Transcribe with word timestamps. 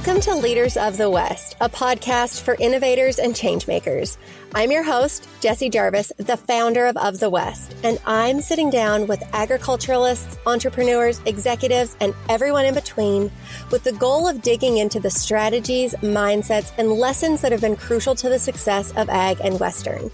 Welcome 0.00 0.22
to 0.22 0.34
Leaders 0.34 0.78
of 0.78 0.96
the 0.96 1.10
West, 1.10 1.56
a 1.60 1.68
podcast 1.68 2.40
for 2.40 2.56
innovators 2.58 3.18
and 3.18 3.34
changemakers. 3.34 4.16
I'm 4.54 4.70
your 4.70 4.82
host, 4.82 5.28
Jesse 5.40 5.68
Jarvis, 5.68 6.10
the 6.16 6.38
founder 6.38 6.86
of 6.86 6.96
Of 6.96 7.20
the 7.20 7.28
West, 7.28 7.76
and 7.84 8.00
I'm 8.06 8.40
sitting 8.40 8.70
down 8.70 9.08
with 9.08 9.22
agriculturalists, 9.34 10.38
entrepreneurs, 10.46 11.20
executives, 11.26 11.98
and 12.00 12.14
everyone 12.30 12.64
in 12.64 12.72
between 12.72 13.30
with 13.70 13.84
the 13.84 13.92
goal 13.92 14.26
of 14.26 14.40
digging 14.40 14.78
into 14.78 15.00
the 15.00 15.10
strategies, 15.10 15.92
mindsets, 15.96 16.72
and 16.78 16.94
lessons 16.94 17.42
that 17.42 17.52
have 17.52 17.60
been 17.60 17.76
crucial 17.76 18.14
to 18.14 18.30
the 18.30 18.38
success 18.38 18.94
of 18.96 19.10
ag 19.10 19.36
and 19.44 19.60
Western. 19.60 20.10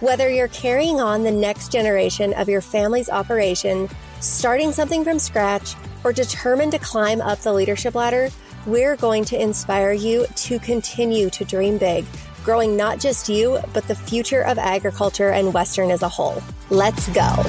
Whether 0.00 0.28
you're 0.28 0.48
carrying 0.48 1.00
on 1.00 1.22
the 1.22 1.30
next 1.30 1.70
generation 1.70 2.34
of 2.34 2.48
your 2.48 2.60
family's 2.60 3.08
operation, 3.08 3.88
starting 4.18 4.72
something 4.72 5.04
from 5.04 5.20
scratch, 5.20 5.76
or 6.02 6.12
determined 6.12 6.72
to 6.72 6.80
climb 6.80 7.20
up 7.20 7.38
the 7.40 7.52
leadership 7.52 7.94
ladder, 7.94 8.30
we're 8.66 8.96
going 8.96 9.24
to 9.26 9.40
inspire 9.40 9.92
you 9.92 10.26
to 10.36 10.58
continue 10.58 11.30
to 11.30 11.44
dream 11.44 11.78
big, 11.78 12.04
growing 12.44 12.76
not 12.76 13.00
just 13.00 13.28
you, 13.28 13.58
but 13.72 13.86
the 13.88 13.94
future 13.94 14.42
of 14.42 14.58
agriculture 14.58 15.30
and 15.30 15.54
Western 15.54 15.90
as 15.90 16.02
a 16.02 16.08
whole. 16.08 16.42
Let's 16.70 17.08
go. 17.08 17.44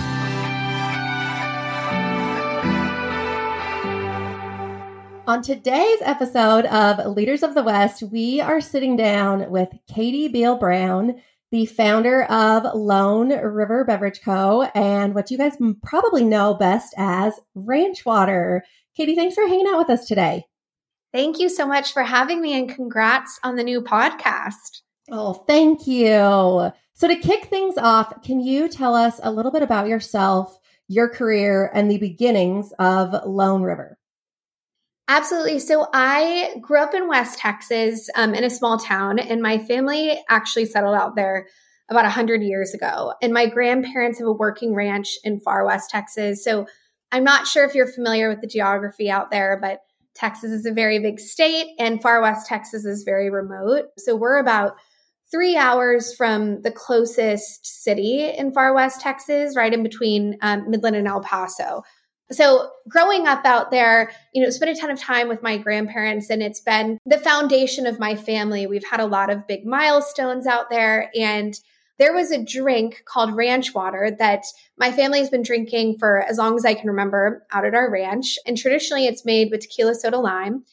On 5.30 5.44
today's 5.44 6.00
episode 6.02 6.66
of 6.66 7.16
Leaders 7.16 7.44
of 7.44 7.54
the 7.54 7.62
West, 7.62 8.02
we 8.02 8.42
are 8.42 8.60
sitting 8.60 8.96
down 8.96 9.52
with 9.52 9.70
Katie 9.88 10.28
Beal 10.28 10.58
Brown, 10.58 11.22
the 11.52 11.68
founder 11.68 12.24
of 12.24 12.64
Lone 12.74 13.30
River 13.30 13.84
Beverage 13.84 14.22
Co. 14.24 14.64
and 14.74 15.14
what 15.14 15.30
you 15.30 15.38
guys 15.38 15.56
probably 15.84 16.24
know 16.24 16.56
best 16.56 16.96
as 16.98 17.40
Ranch 17.54 18.08
Water. 18.08 18.64
Katie, 18.98 19.14
thanks 19.14 19.36
for 19.36 19.48
hanging 19.48 19.68
out 19.68 19.78
with 19.78 19.92
us 19.92 20.08
today. 20.08 20.46
Thank 21.12 21.40
you 21.40 21.50
so 21.50 21.66
much 21.66 21.94
for 21.94 22.04
having 22.04 22.42
me 22.42 22.58
and 22.58 22.70
congrats 22.70 23.40
on 23.44 23.56
the 23.56 23.64
new 23.64 23.82
podcast. 23.82 24.82
Oh, 25.12 25.34
thank 25.34 25.88
you. 25.88 26.72
So, 26.94 27.08
to 27.08 27.16
kick 27.16 27.46
things 27.46 27.78
off, 27.78 28.22
can 28.24 28.40
you 28.40 28.68
tell 28.68 28.94
us 28.94 29.20
a 29.24 29.32
little 29.32 29.52
bit 29.52 29.64
about 29.64 29.88
yourself, 29.88 30.56
your 30.88 31.10
career, 31.10 31.72
and 31.74 31.90
the 31.90 31.98
beginnings 31.98 32.74
of 32.78 33.26
Lone 33.26 33.64
River? 33.64 33.98
Absolutely. 35.08 35.58
So, 35.60 35.88
I 35.94 36.56
grew 36.62 36.80
up 36.80 36.94
in 36.94 37.08
West 37.08 37.40
Texas 37.40 38.10
um, 38.16 38.36
in 38.36 38.44
a 38.44 38.50
small 38.50 38.78
town, 38.78 39.18
and 39.18 39.42
my 39.42 39.58
family 39.58 40.22
actually 40.30 40.66
settled 40.66 40.96
out 40.96 41.16
there 41.16 41.48
about 41.90 42.04
100 42.04 42.44
years 42.44 42.76
ago. 42.76 43.14
And 43.20 43.34
my 43.34 43.48
grandparents 43.48 44.20
have 44.20 44.28
a 44.28 44.32
working 44.32 44.76
ranch 44.76 45.18
in 45.24 45.40
far 45.40 45.66
West 45.66 45.90
Texas. 45.90 46.44
So, 46.44 46.68
I'm 47.12 47.24
not 47.24 47.48
sure 47.48 47.66
if 47.66 47.74
you're 47.74 47.92
familiar 47.92 48.30
with 48.30 48.42
the 48.42 48.48
geography 48.48 49.10
out 49.10 49.32
there, 49.32 49.58
but 49.60 49.80
Texas 50.20 50.52
is 50.52 50.66
a 50.66 50.74
very 50.74 51.00
big 51.00 51.20
state 51.20 51.68
and 51.80 52.02
far 52.02 52.22
west 52.22 52.46
Texas 52.46 52.86
is 52.86 53.04
very 53.04 53.30
remote. 53.30 53.86
So 53.98 54.16
we're 54.16 54.38
about 54.38 54.76
three 55.32 55.56
hours 55.56 56.14
from 56.14 56.62
the 56.62 56.72
closest 56.72 57.66
city 57.66 58.30
in 58.30 58.52
far 58.52 58.74
west 58.74 59.00
Texas, 59.00 59.56
right 59.56 59.74
in 59.74 59.82
between 59.82 60.38
um, 60.42 60.70
Midland 60.70 60.96
and 60.96 61.08
El 61.08 61.22
Paso. 61.22 61.84
So 62.32 62.70
growing 62.88 63.28
up 63.28 63.46
out 63.46 63.72
there, 63.72 64.12
you 64.34 64.44
know, 64.44 64.50
spent 64.50 64.76
a 64.76 64.80
ton 64.80 64.92
of 64.92 65.00
time 65.00 65.28
with 65.28 65.42
my 65.42 65.58
grandparents 65.58 66.30
and 66.30 66.44
it's 66.44 66.62
been 66.62 67.00
the 67.06 67.18
foundation 67.18 67.88
of 67.88 67.98
my 67.98 68.16
family. 68.16 68.68
We've 68.68 68.86
had 68.86 69.00
a 69.00 69.06
lot 69.06 69.32
of 69.32 69.48
big 69.48 69.66
milestones 69.66 70.46
out 70.46 70.70
there 70.70 71.10
and 71.16 71.60
there 72.00 72.14
was 72.14 72.32
a 72.32 72.44
drink 72.44 73.04
called 73.06 73.36
ranch 73.36 73.76
water 73.76 74.10
that 74.18 74.44
my 74.78 74.92
family 74.92 75.20
has 75.20 75.30
been 75.30 75.44
drinking 75.44 75.98
for 76.00 76.22
as 76.24 76.38
long 76.38 76.56
as 76.56 76.66
I 76.66 76.74
can 76.74 76.88
remember 76.88 77.46
out 77.52 77.66
at 77.66 77.76
our 77.76 77.92
ranch. 77.92 78.40
And 78.48 78.58
traditionally, 78.58 79.06
it's 79.06 79.26
made 79.26 79.50
with 79.52 79.62
tequila 79.62 79.94
soda 79.94 80.18
lime. 80.18 80.64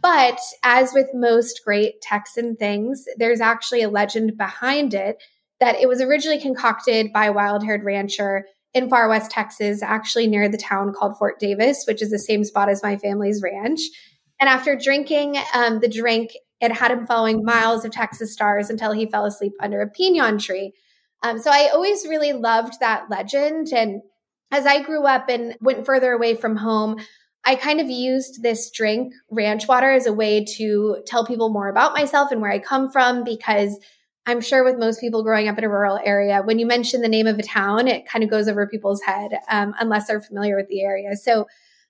But 0.00 0.38
as 0.62 0.92
with 0.94 1.08
most 1.12 1.62
great 1.64 2.00
Texan 2.00 2.54
things, 2.54 3.04
there's 3.16 3.40
actually 3.40 3.82
a 3.82 3.88
legend 3.88 4.38
behind 4.38 4.94
it 4.94 5.22
that 5.58 5.76
it 5.76 5.88
was 5.88 6.00
originally 6.00 6.40
concocted 6.40 7.12
by 7.12 7.26
a 7.26 7.32
wild 7.32 7.64
haired 7.64 7.82
rancher 7.82 8.46
in 8.72 8.88
far 8.88 9.08
west 9.08 9.30
Texas, 9.30 9.82
actually 9.82 10.26
near 10.26 10.48
the 10.48 10.58
town 10.58 10.92
called 10.92 11.16
Fort 11.18 11.40
Davis, 11.40 11.84
which 11.86 12.02
is 12.02 12.10
the 12.10 12.18
same 12.18 12.44
spot 12.44 12.68
as 12.68 12.82
my 12.82 12.96
family's 12.96 13.42
ranch. 13.42 13.80
And 14.38 14.50
after 14.50 14.76
drinking 14.76 15.38
um, 15.54 15.80
the 15.80 15.88
drink, 15.88 16.32
it 16.60 16.72
had 16.72 16.90
him 16.90 17.06
following 17.06 17.44
miles 17.44 17.84
of 17.84 17.92
Texas 17.92 18.32
stars 18.32 18.70
until 18.70 18.92
he 18.92 19.06
fell 19.06 19.24
asleep 19.24 19.52
under 19.60 19.80
a 19.80 19.88
pinon 19.88 20.38
tree. 20.38 20.72
Um, 21.22 21.38
so 21.38 21.50
I 21.50 21.70
always 21.72 22.06
really 22.06 22.32
loved 22.32 22.80
that 22.80 23.10
legend. 23.10 23.68
And 23.72 24.02
as 24.50 24.66
I 24.66 24.82
grew 24.82 25.04
up 25.04 25.28
and 25.28 25.56
went 25.60 25.84
further 25.84 26.12
away 26.12 26.34
from 26.34 26.56
home, 26.56 26.98
I 27.44 27.54
kind 27.54 27.80
of 27.80 27.88
used 27.88 28.42
this 28.42 28.70
drink, 28.70 29.12
ranch 29.30 29.68
water, 29.68 29.90
as 29.90 30.06
a 30.06 30.12
way 30.12 30.44
to 30.56 30.98
tell 31.06 31.26
people 31.26 31.48
more 31.48 31.68
about 31.68 31.94
myself 31.94 32.32
and 32.32 32.40
where 32.40 32.50
I 32.50 32.58
come 32.58 32.90
from 32.90 33.22
because 33.22 33.78
I'm 34.26 34.40
sure 34.40 34.64
with 34.64 34.78
most 34.78 35.00
people 35.00 35.22
growing 35.22 35.46
up 35.46 35.56
in 35.56 35.62
a 35.62 35.68
rural 35.68 36.00
area, 36.04 36.42
when 36.42 36.58
you 36.58 36.66
mention 36.66 37.00
the 37.00 37.08
name 37.08 37.28
of 37.28 37.38
a 37.38 37.44
town, 37.44 37.86
it 37.86 38.08
kind 38.08 38.24
of 38.24 38.30
goes 38.30 38.48
over 38.48 38.66
people's 38.66 39.00
head 39.02 39.38
um, 39.48 39.74
unless 39.78 40.08
they're 40.08 40.20
familiar 40.20 40.56
with 40.56 40.68
the 40.68 40.82
area. 40.82 41.14
So 41.14 41.46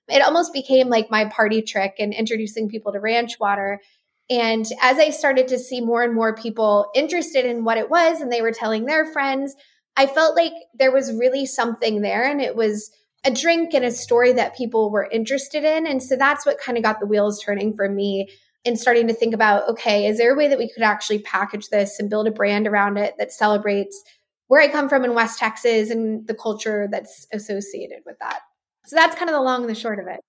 it 0.07 0.21
almost 0.21 0.53
became 0.53 0.87
like 0.87 1.09
my 1.09 1.25
party 1.25 1.63
trick 1.63 1.95
in 1.97 2.13
introducing 2.13 2.69
people 2.69 2.93
to 2.93 2.99
ranch 2.99 3.39
water. 3.39 3.81
And 4.29 4.65
as 4.81 4.97
I 4.97 5.11
started 5.11 5.47
to 5.49 5.59
see 5.59 5.79
more 5.79 6.03
and 6.03 6.13
more 6.13 6.35
people 6.35 6.89
interested 6.93 7.45
in 7.45 7.63
what 7.63 7.77
it 7.77 7.89
was 7.89 8.19
and 8.19 8.31
they 8.31 8.41
were 8.41 8.51
telling 8.51 8.85
their 8.85 9.05
friends, 9.05 9.55
I 9.95 10.05
felt 10.05 10.35
like 10.35 10.53
there 10.73 10.91
was 10.91 11.13
really 11.13 11.45
something 11.45 12.01
there 12.01 12.23
and 12.23 12.41
it 12.41 12.55
was 12.55 12.91
a 13.23 13.31
drink 13.31 13.73
and 13.73 13.85
a 13.85 13.91
story 13.91 14.33
that 14.33 14.55
people 14.55 14.91
were 14.91 15.09
interested 15.11 15.63
in. 15.63 15.87
And 15.87 16.03
so 16.03 16.15
that's 16.15 16.45
what 16.45 16.59
kind 16.59 16.77
of 16.77 16.83
got 16.83 16.99
the 16.99 17.05
wheels 17.05 17.41
turning 17.41 17.73
for 17.73 17.89
me 17.89 18.29
and 18.65 18.77
starting 18.77 19.07
to 19.07 19.13
think 19.13 19.33
about 19.33 19.69
okay, 19.69 20.07
is 20.07 20.17
there 20.17 20.33
a 20.33 20.37
way 20.37 20.49
that 20.49 20.57
we 20.57 20.69
could 20.69 20.83
actually 20.83 21.19
package 21.19 21.69
this 21.69 21.99
and 21.99 22.09
build 22.09 22.27
a 22.27 22.31
brand 22.31 22.67
around 22.67 22.97
it 22.97 23.15
that 23.17 23.31
celebrates 23.31 24.03
where 24.47 24.61
I 24.61 24.67
come 24.67 24.89
from 24.89 25.03
in 25.05 25.13
West 25.13 25.39
Texas 25.39 25.89
and 25.89 26.27
the 26.27 26.35
culture 26.35 26.87
that's 26.91 27.27
associated 27.31 27.99
with 28.05 28.17
that? 28.19 28.41
So 28.85 28.95
that's 28.95 29.15
kind 29.15 29.29
of 29.29 29.35
the 29.35 29.41
long 29.41 29.61
and 29.61 29.69
the 29.69 29.75
short 29.75 29.99
of 29.99 30.07
it. 30.07 30.19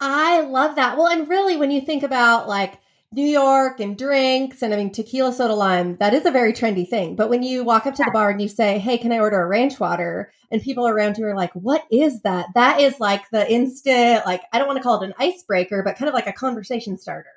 I 0.00 0.40
love 0.42 0.76
that. 0.76 0.96
Well, 0.96 1.08
and 1.08 1.28
really, 1.28 1.56
when 1.56 1.70
you 1.70 1.80
think 1.80 2.02
about 2.02 2.48
like, 2.48 2.78
New 3.12 3.26
York 3.26 3.80
and 3.80 3.96
drinks 3.96 4.62
and 4.62 4.74
I 4.74 4.76
mean 4.76 4.92
tequila 4.92 5.32
soda 5.32 5.54
lime, 5.54 5.96
that 5.96 6.12
is 6.12 6.26
a 6.26 6.30
very 6.30 6.52
trendy 6.52 6.86
thing. 6.86 7.16
But 7.16 7.30
when 7.30 7.42
you 7.42 7.64
walk 7.64 7.86
up 7.86 7.94
to 7.94 8.04
the 8.04 8.10
bar 8.10 8.30
and 8.30 8.40
you 8.40 8.48
say, 8.48 8.78
Hey, 8.78 8.98
can 8.98 9.12
I 9.12 9.18
order 9.18 9.40
a 9.40 9.46
ranch 9.46 9.80
water? 9.80 10.30
And 10.50 10.62
people 10.62 10.86
around 10.86 11.16
you 11.16 11.26
are 11.26 11.34
like, 11.34 11.52
What 11.54 11.84
is 11.90 12.20
that? 12.22 12.48
That 12.54 12.80
is 12.80 13.00
like 13.00 13.28
the 13.30 13.50
instant, 13.50 14.26
like, 14.26 14.42
I 14.52 14.58
don't 14.58 14.66
want 14.66 14.76
to 14.76 14.82
call 14.82 15.02
it 15.02 15.06
an 15.06 15.14
icebreaker, 15.18 15.82
but 15.82 15.96
kind 15.96 16.08
of 16.08 16.14
like 16.14 16.26
a 16.26 16.32
conversation 16.32 16.98
starter. 16.98 17.30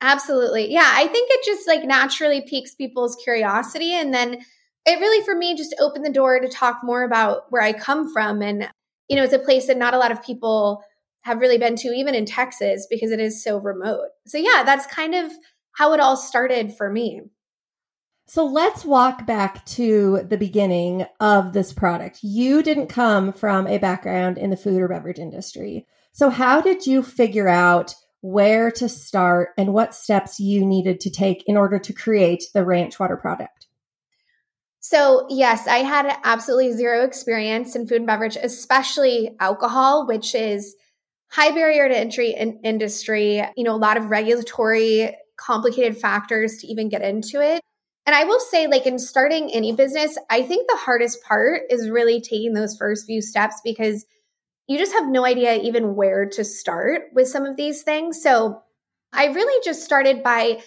Absolutely. 0.00 0.72
Yeah. 0.72 0.90
I 0.92 1.06
think 1.06 1.30
it 1.30 1.44
just 1.44 1.68
like 1.68 1.84
naturally 1.84 2.40
piques 2.40 2.74
people's 2.74 3.16
curiosity. 3.22 3.92
And 3.92 4.12
then 4.12 4.38
it 4.86 4.98
really, 4.98 5.24
for 5.24 5.36
me, 5.36 5.54
just 5.54 5.74
opened 5.78 6.04
the 6.04 6.12
door 6.12 6.40
to 6.40 6.48
talk 6.48 6.78
more 6.82 7.04
about 7.04 7.44
where 7.50 7.62
I 7.62 7.74
come 7.74 8.12
from. 8.12 8.42
And, 8.42 8.68
you 9.08 9.16
know, 9.16 9.22
it's 9.22 9.34
a 9.34 9.38
place 9.38 9.66
that 9.66 9.76
not 9.76 9.94
a 9.94 9.98
lot 9.98 10.10
of 10.10 10.22
people 10.22 10.82
have 11.22 11.40
really 11.40 11.58
been 11.58 11.76
to, 11.76 11.88
even 11.88 12.14
in 12.14 12.24
Texas, 12.24 12.86
because 12.88 13.10
it 13.10 13.20
is 13.20 13.42
so 13.42 13.58
remote. 13.58 14.08
So, 14.26 14.38
yeah, 14.38 14.62
that's 14.64 14.86
kind 14.86 15.14
of 15.14 15.30
how 15.72 15.92
it 15.92 16.00
all 16.00 16.16
started 16.16 16.74
for 16.74 16.90
me. 16.90 17.22
So, 18.26 18.46
let's 18.46 18.84
walk 18.84 19.26
back 19.26 19.64
to 19.66 20.22
the 20.28 20.38
beginning 20.38 21.04
of 21.18 21.52
this 21.52 21.72
product. 21.72 22.20
You 22.22 22.62
didn't 22.62 22.86
come 22.86 23.32
from 23.32 23.66
a 23.66 23.78
background 23.78 24.38
in 24.38 24.50
the 24.50 24.56
food 24.56 24.80
or 24.80 24.88
beverage 24.88 25.18
industry. 25.18 25.86
So, 26.12 26.30
how 26.30 26.60
did 26.60 26.86
you 26.86 27.02
figure 27.02 27.48
out 27.48 27.94
where 28.22 28.70
to 28.70 28.88
start 28.88 29.50
and 29.56 29.72
what 29.72 29.94
steps 29.94 30.38
you 30.38 30.64
needed 30.64 31.00
to 31.00 31.10
take 31.10 31.42
in 31.46 31.56
order 31.56 31.78
to 31.78 31.92
create 31.92 32.44
the 32.54 32.64
ranch 32.64 33.00
water 33.00 33.16
product? 33.16 33.66
So, 34.80 35.26
yes, 35.28 35.66
I 35.66 35.78
had 35.78 36.16
absolutely 36.24 36.72
zero 36.72 37.04
experience 37.04 37.76
in 37.76 37.86
food 37.86 37.98
and 37.98 38.06
beverage, 38.06 38.36
especially 38.42 39.36
alcohol, 39.38 40.06
which 40.06 40.34
is 40.34 40.74
high 41.30 41.50
barrier 41.52 41.88
to 41.88 41.96
entry 41.96 42.30
in 42.30 42.60
industry, 42.64 43.42
you 43.56 43.64
know, 43.64 43.74
a 43.74 43.78
lot 43.78 43.96
of 43.96 44.10
regulatory 44.10 45.14
complicated 45.36 45.96
factors 45.96 46.58
to 46.58 46.66
even 46.66 46.88
get 46.88 47.02
into 47.02 47.40
it. 47.40 47.62
And 48.06 48.14
I 48.14 48.24
will 48.24 48.40
say, 48.40 48.66
like 48.66 48.86
in 48.86 48.98
starting 48.98 49.50
any 49.52 49.72
business, 49.72 50.18
I 50.28 50.42
think 50.42 50.68
the 50.68 50.76
hardest 50.76 51.22
part 51.22 51.62
is 51.70 51.88
really 51.88 52.20
taking 52.20 52.54
those 52.54 52.76
first 52.76 53.06
few 53.06 53.22
steps 53.22 53.60
because 53.62 54.04
you 54.66 54.78
just 54.78 54.92
have 54.92 55.08
no 55.08 55.24
idea 55.24 55.56
even 55.56 55.94
where 55.94 56.28
to 56.30 56.44
start 56.44 57.02
with 57.12 57.28
some 57.28 57.44
of 57.44 57.56
these 57.56 57.82
things. 57.82 58.22
So 58.22 58.62
I 59.12 59.26
really 59.26 59.62
just 59.64 59.84
started 59.84 60.22
by 60.22 60.62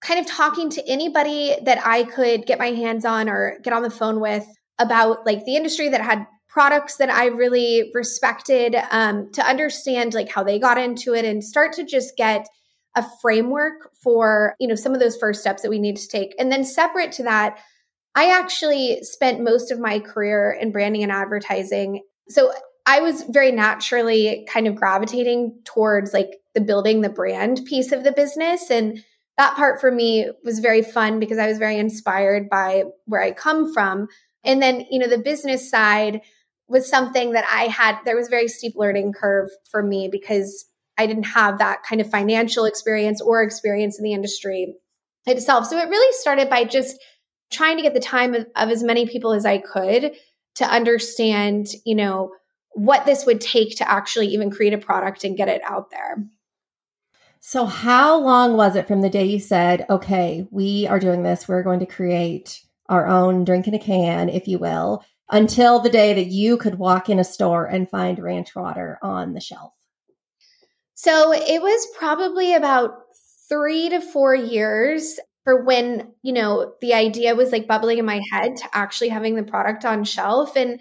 kind 0.00 0.20
of 0.20 0.26
talking 0.26 0.70
to 0.70 0.88
anybody 0.88 1.56
that 1.64 1.84
I 1.86 2.04
could 2.04 2.46
get 2.46 2.58
my 2.58 2.72
hands 2.72 3.04
on 3.04 3.28
or 3.28 3.58
get 3.62 3.72
on 3.72 3.82
the 3.82 3.90
phone 3.90 4.20
with 4.20 4.46
about 4.78 5.24
like 5.24 5.44
the 5.44 5.56
industry 5.56 5.88
that 5.90 6.00
had 6.00 6.26
products 6.52 6.96
that 6.96 7.10
I 7.10 7.26
really 7.26 7.90
respected 7.94 8.76
um, 8.90 9.32
to 9.32 9.46
understand 9.46 10.12
like 10.12 10.30
how 10.30 10.44
they 10.44 10.58
got 10.58 10.78
into 10.78 11.14
it 11.14 11.24
and 11.24 11.42
start 11.42 11.72
to 11.74 11.84
just 11.84 12.16
get 12.16 12.46
a 12.94 13.04
framework 13.22 13.90
for 14.02 14.54
you 14.60 14.68
know 14.68 14.74
some 14.74 14.92
of 14.92 15.00
those 15.00 15.16
first 15.16 15.40
steps 15.40 15.62
that 15.62 15.70
we 15.70 15.78
need 15.78 15.96
to 15.96 16.08
take 16.08 16.34
and 16.38 16.52
then 16.52 16.62
separate 16.62 17.10
to 17.10 17.22
that 17.22 17.58
i 18.14 18.38
actually 18.38 18.98
spent 19.02 19.42
most 19.42 19.70
of 19.70 19.80
my 19.80 19.98
career 19.98 20.54
in 20.60 20.70
branding 20.70 21.02
and 21.02 21.10
advertising 21.10 22.02
so 22.28 22.52
I 22.86 23.00
was 23.00 23.22
very 23.22 23.52
naturally 23.52 24.46
kind 24.50 24.66
of 24.66 24.74
gravitating 24.74 25.60
towards 25.64 26.12
like 26.12 26.38
the 26.54 26.60
building 26.60 27.00
the 27.00 27.08
brand 27.08 27.60
piece 27.66 27.92
of 27.92 28.04
the 28.04 28.12
business. 28.12 28.70
And 28.70 29.02
that 29.38 29.56
part 29.56 29.80
for 29.80 29.90
me 29.90 30.30
was 30.44 30.58
very 30.58 30.82
fun 30.82 31.20
because 31.20 31.38
I 31.38 31.46
was 31.46 31.58
very 31.58 31.78
inspired 31.78 32.48
by 32.50 32.84
where 33.06 33.22
I 33.22 33.32
come 33.32 33.72
from. 33.72 34.08
And 34.44 34.60
then, 34.60 34.84
you 34.90 34.98
know, 34.98 35.08
the 35.08 35.18
business 35.18 35.70
side 35.70 36.22
was 36.72 36.88
something 36.88 37.32
that 37.32 37.44
I 37.52 37.64
had, 37.64 37.98
there 38.04 38.16
was 38.16 38.26
a 38.26 38.30
very 38.30 38.48
steep 38.48 38.74
learning 38.76 39.12
curve 39.12 39.50
for 39.70 39.82
me 39.82 40.08
because 40.10 40.64
I 40.98 41.06
didn't 41.06 41.24
have 41.24 41.58
that 41.58 41.82
kind 41.84 42.00
of 42.00 42.10
financial 42.10 42.64
experience 42.64 43.20
or 43.20 43.42
experience 43.42 43.98
in 43.98 44.04
the 44.04 44.14
industry 44.14 44.74
itself. 45.26 45.66
So 45.66 45.78
it 45.78 45.88
really 45.88 46.12
started 46.14 46.48
by 46.48 46.64
just 46.64 46.98
trying 47.50 47.76
to 47.76 47.82
get 47.82 47.94
the 47.94 48.00
time 48.00 48.34
of, 48.34 48.46
of 48.56 48.70
as 48.70 48.82
many 48.82 49.06
people 49.06 49.34
as 49.34 49.44
I 49.44 49.58
could 49.58 50.12
to 50.56 50.64
understand, 50.64 51.68
you 51.84 51.94
know, 51.94 52.32
what 52.70 53.04
this 53.04 53.26
would 53.26 53.42
take 53.42 53.76
to 53.76 53.88
actually 53.88 54.28
even 54.28 54.50
create 54.50 54.72
a 54.72 54.78
product 54.78 55.24
and 55.24 55.36
get 55.36 55.48
it 55.48 55.60
out 55.64 55.90
there. 55.90 56.24
So, 57.40 57.66
how 57.66 58.18
long 58.18 58.56
was 58.56 58.76
it 58.76 58.86
from 58.86 59.02
the 59.02 59.10
day 59.10 59.24
you 59.24 59.40
said, 59.40 59.84
okay, 59.90 60.46
we 60.50 60.86
are 60.86 61.00
doing 61.00 61.22
this, 61.22 61.48
we're 61.48 61.64
going 61.64 61.80
to 61.80 61.86
create 61.86 62.62
our 62.88 63.06
own 63.06 63.44
drink 63.44 63.66
in 63.66 63.74
a 63.74 63.78
can, 63.78 64.28
if 64.28 64.46
you 64.46 64.58
will, 64.58 65.04
until 65.32 65.80
the 65.80 65.90
day 65.90 66.14
that 66.14 66.26
you 66.26 66.56
could 66.56 66.78
walk 66.78 67.08
in 67.08 67.18
a 67.18 67.24
store 67.24 67.66
and 67.66 67.90
find 67.90 68.18
ranch 68.18 68.54
water 68.54 68.98
on 69.02 69.32
the 69.32 69.40
shelf? 69.40 69.72
So, 70.94 71.32
it 71.32 71.60
was 71.60 71.88
probably 71.98 72.54
about 72.54 72.92
three 73.48 73.88
to 73.88 74.00
four 74.00 74.34
years 74.34 75.18
for 75.42 75.64
when, 75.64 76.12
you 76.22 76.32
know, 76.32 76.74
the 76.80 76.94
idea 76.94 77.34
was 77.34 77.50
like 77.50 77.66
bubbling 77.66 77.98
in 77.98 78.04
my 78.04 78.20
head 78.30 78.56
to 78.58 78.64
actually 78.72 79.08
having 79.08 79.34
the 79.34 79.42
product 79.42 79.84
on 79.84 80.04
shelf. 80.04 80.54
And 80.54 80.80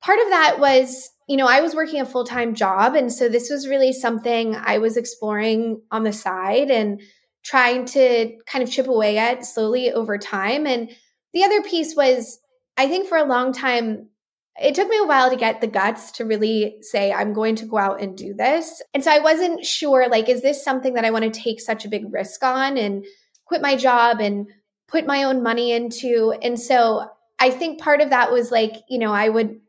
part 0.00 0.18
of 0.18 0.28
that 0.30 0.56
was 0.58 1.10
you 1.28 1.36
know, 1.38 1.46
I 1.46 1.62
was 1.62 1.74
working 1.74 2.00
a 2.00 2.04
full 2.04 2.24
time 2.24 2.54
job. 2.54 2.94
And 2.94 3.12
so 3.12 3.28
this 3.28 3.48
was 3.48 3.68
really 3.68 3.92
something 3.92 4.54
I 4.54 4.78
was 4.78 4.98
exploring 4.98 5.80
on 5.90 6.02
the 6.02 6.12
side 6.12 6.70
and 6.70 7.00
trying 7.44 7.86
to 7.86 8.36
kind 8.46 8.62
of 8.62 8.70
chip 8.70 8.86
away 8.86 9.18
at 9.18 9.46
slowly 9.46 9.90
over 9.90 10.18
time. 10.18 10.66
And 10.66 10.90
the 11.32 11.44
other 11.44 11.62
piece 11.62 11.96
was, 11.96 12.38
I 12.82 12.88
think 12.88 13.06
for 13.06 13.16
a 13.16 13.24
long 13.24 13.52
time, 13.52 14.08
it 14.60 14.74
took 14.74 14.88
me 14.88 14.98
a 14.98 15.06
while 15.06 15.30
to 15.30 15.36
get 15.36 15.60
the 15.60 15.68
guts 15.68 16.10
to 16.12 16.24
really 16.24 16.78
say, 16.80 17.12
I'm 17.12 17.32
going 17.32 17.54
to 17.56 17.64
go 17.64 17.78
out 17.78 18.02
and 18.02 18.16
do 18.16 18.34
this. 18.34 18.82
And 18.92 19.04
so 19.04 19.12
I 19.12 19.20
wasn't 19.20 19.64
sure, 19.64 20.08
like, 20.08 20.28
is 20.28 20.42
this 20.42 20.64
something 20.64 20.94
that 20.94 21.04
I 21.04 21.12
want 21.12 21.32
to 21.32 21.40
take 21.40 21.60
such 21.60 21.84
a 21.84 21.88
big 21.88 22.12
risk 22.12 22.42
on 22.42 22.76
and 22.76 23.04
quit 23.44 23.62
my 23.62 23.76
job 23.76 24.20
and 24.20 24.48
put 24.88 25.06
my 25.06 25.22
own 25.22 25.44
money 25.44 25.70
into? 25.70 26.34
And 26.42 26.58
so 26.58 27.08
I 27.38 27.50
think 27.50 27.80
part 27.80 28.00
of 28.00 28.10
that 28.10 28.32
was 28.32 28.50
like, 28.50 28.74
you 28.88 28.98
know, 28.98 29.12
I 29.12 29.28
would 29.28 29.60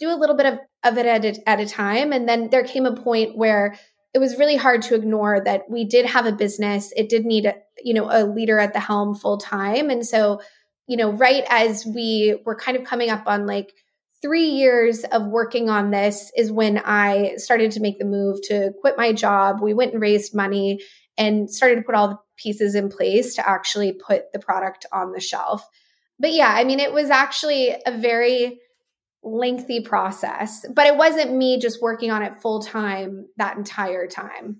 do 0.00 0.08
a 0.08 0.16
little 0.16 0.34
bit 0.34 0.46
of, 0.46 0.58
of 0.82 0.96
it 0.96 1.04
at 1.04 1.26
a, 1.26 1.46
at 1.46 1.60
a 1.60 1.66
time. 1.66 2.10
And 2.10 2.26
then 2.26 2.48
there 2.48 2.64
came 2.64 2.86
a 2.86 2.96
point 2.96 3.36
where 3.36 3.76
it 4.14 4.18
was 4.18 4.38
really 4.38 4.56
hard 4.56 4.80
to 4.84 4.94
ignore 4.94 5.42
that 5.44 5.64
we 5.68 5.84
did 5.84 6.06
have 6.06 6.24
a 6.24 6.32
business. 6.32 6.90
It 6.96 7.10
did 7.10 7.26
need, 7.26 7.44
a, 7.44 7.54
you 7.84 7.92
know, 7.92 8.08
a 8.10 8.24
leader 8.24 8.58
at 8.58 8.72
the 8.72 8.80
helm 8.80 9.14
full 9.14 9.36
time. 9.36 9.90
And 9.90 10.06
so, 10.06 10.40
you 10.86 10.96
know, 10.96 11.12
right 11.12 11.44
as 11.48 11.86
we 11.86 12.36
were 12.44 12.56
kind 12.56 12.76
of 12.76 12.84
coming 12.84 13.10
up 13.10 13.24
on 13.26 13.46
like 13.46 13.72
three 14.20 14.50
years 14.50 15.04
of 15.04 15.26
working 15.26 15.68
on 15.68 15.90
this 15.90 16.30
is 16.36 16.52
when 16.52 16.78
I 16.78 17.34
started 17.36 17.72
to 17.72 17.80
make 17.80 17.98
the 17.98 18.04
move 18.04 18.40
to 18.44 18.72
quit 18.80 18.96
my 18.96 19.12
job. 19.12 19.60
We 19.60 19.74
went 19.74 19.92
and 19.92 20.00
raised 20.00 20.34
money 20.34 20.80
and 21.18 21.50
started 21.50 21.76
to 21.76 21.82
put 21.82 21.94
all 21.94 22.08
the 22.08 22.18
pieces 22.36 22.74
in 22.74 22.88
place 22.88 23.34
to 23.34 23.48
actually 23.48 23.92
put 23.92 24.32
the 24.32 24.38
product 24.38 24.86
on 24.92 25.12
the 25.12 25.20
shelf. 25.20 25.66
But 26.18 26.32
yeah, 26.32 26.48
I 26.48 26.64
mean, 26.64 26.78
it 26.78 26.92
was 26.92 27.10
actually 27.10 27.74
a 27.84 27.98
very 27.98 28.60
lengthy 29.24 29.80
process, 29.80 30.64
but 30.72 30.86
it 30.86 30.96
wasn't 30.96 31.34
me 31.34 31.58
just 31.58 31.82
working 31.82 32.10
on 32.10 32.22
it 32.22 32.40
full 32.40 32.62
time 32.62 33.26
that 33.36 33.56
entire 33.56 34.06
time. 34.06 34.58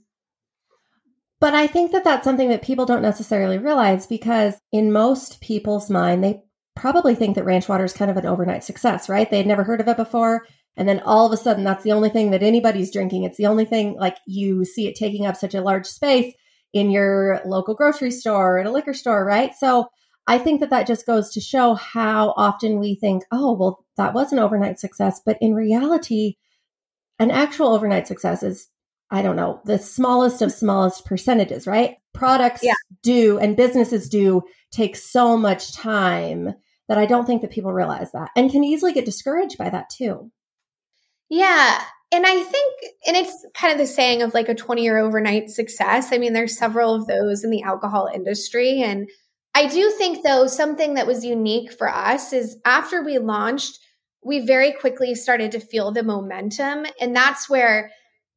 But 1.42 1.54
I 1.54 1.66
think 1.66 1.90
that 1.90 2.04
that's 2.04 2.22
something 2.22 2.50
that 2.50 2.62
people 2.62 2.86
don't 2.86 3.02
necessarily 3.02 3.58
realize 3.58 4.06
because 4.06 4.54
in 4.70 4.92
most 4.92 5.40
people's 5.40 5.90
mind, 5.90 6.22
they 6.22 6.40
probably 6.76 7.16
think 7.16 7.34
that 7.34 7.44
ranch 7.44 7.68
water 7.68 7.82
is 7.82 7.92
kind 7.92 8.12
of 8.12 8.16
an 8.16 8.26
overnight 8.26 8.62
success, 8.62 9.08
right? 9.08 9.28
They'd 9.28 9.44
never 9.44 9.64
heard 9.64 9.80
of 9.80 9.88
it 9.88 9.96
before. 9.96 10.46
And 10.76 10.88
then 10.88 11.00
all 11.00 11.26
of 11.26 11.32
a 11.32 11.36
sudden, 11.36 11.64
that's 11.64 11.82
the 11.82 11.90
only 11.90 12.10
thing 12.10 12.30
that 12.30 12.44
anybody's 12.44 12.92
drinking. 12.92 13.24
It's 13.24 13.38
the 13.38 13.46
only 13.46 13.64
thing 13.64 13.96
like 13.98 14.18
you 14.24 14.64
see 14.64 14.86
it 14.86 14.94
taking 14.94 15.26
up 15.26 15.34
such 15.34 15.52
a 15.52 15.60
large 15.60 15.86
space 15.86 16.32
in 16.72 16.92
your 16.92 17.40
local 17.44 17.74
grocery 17.74 18.12
store, 18.12 18.60
at 18.60 18.66
a 18.66 18.70
liquor 18.70 18.94
store, 18.94 19.24
right? 19.24 19.52
So 19.52 19.88
I 20.28 20.38
think 20.38 20.60
that 20.60 20.70
that 20.70 20.86
just 20.86 21.06
goes 21.06 21.32
to 21.32 21.40
show 21.40 21.74
how 21.74 22.34
often 22.36 22.78
we 22.78 22.94
think, 22.94 23.24
oh, 23.32 23.54
well, 23.54 23.84
that 23.96 24.14
was 24.14 24.32
an 24.32 24.38
overnight 24.38 24.78
success. 24.78 25.20
But 25.26 25.38
in 25.40 25.54
reality, 25.54 26.36
an 27.18 27.32
actual 27.32 27.74
overnight 27.74 28.06
success 28.06 28.44
is, 28.44 28.68
I 29.12 29.20
don't 29.20 29.36
know, 29.36 29.60
the 29.66 29.78
smallest 29.78 30.40
of 30.40 30.50
smallest 30.50 31.04
percentages, 31.04 31.66
right? 31.66 31.96
Products 32.14 32.62
yeah. 32.62 32.72
do 33.02 33.38
and 33.38 33.56
businesses 33.56 34.08
do 34.08 34.42
take 34.70 34.96
so 34.96 35.36
much 35.36 35.74
time 35.74 36.54
that 36.88 36.96
I 36.96 37.04
don't 37.04 37.26
think 37.26 37.42
that 37.42 37.50
people 37.50 37.74
realize 37.74 38.10
that 38.12 38.30
and 38.34 38.50
can 38.50 38.64
easily 38.64 38.94
get 38.94 39.04
discouraged 39.04 39.58
by 39.58 39.68
that 39.68 39.90
too. 39.90 40.32
Yeah. 41.28 41.82
And 42.10 42.26
I 42.26 42.42
think, 42.42 42.74
and 43.06 43.16
it's 43.16 43.46
kind 43.54 43.72
of 43.72 43.78
the 43.78 43.86
saying 43.86 44.22
of 44.22 44.32
like 44.32 44.48
a 44.48 44.54
20 44.54 44.82
year 44.82 44.98
overnight 44.98 45.50
success. 45.50 46.10
I 46.10 46.18
mean, 46.18 46.32
there's 46.32 46.56
several 46.56 46.94
of 46.94 47.06
those 47.06 47.44
in 47.44 47.50
the 47.50 47.62
alcohol 47.62 48.08
industry. 48.12 48.80
And 48.82 49.08
I 49.54 49.66
do 49.66 49.90
think, 49.90 50.24
though, 50.24 50.46
something 50.46 50.94
that 50.94 51.06
was 51.06 51.24
unique 51.24 51.70
for 51.72 51.88
us 51.88 52.32
is 52.32 52.56
after 52.64 53.02
we 53.02 53.18
launched, 53.18 53.78
we 54.24 54.40
very 54.40 54.72
quickly 54.72 55.14
started 55.14 55.52
to 55.52 55.60
feel 55.60 55.92
the 55.92 56.02
momentum. 56.02 56.86
And 57.00 57.14
that's 57.14 57.48
where, 57.48 57.90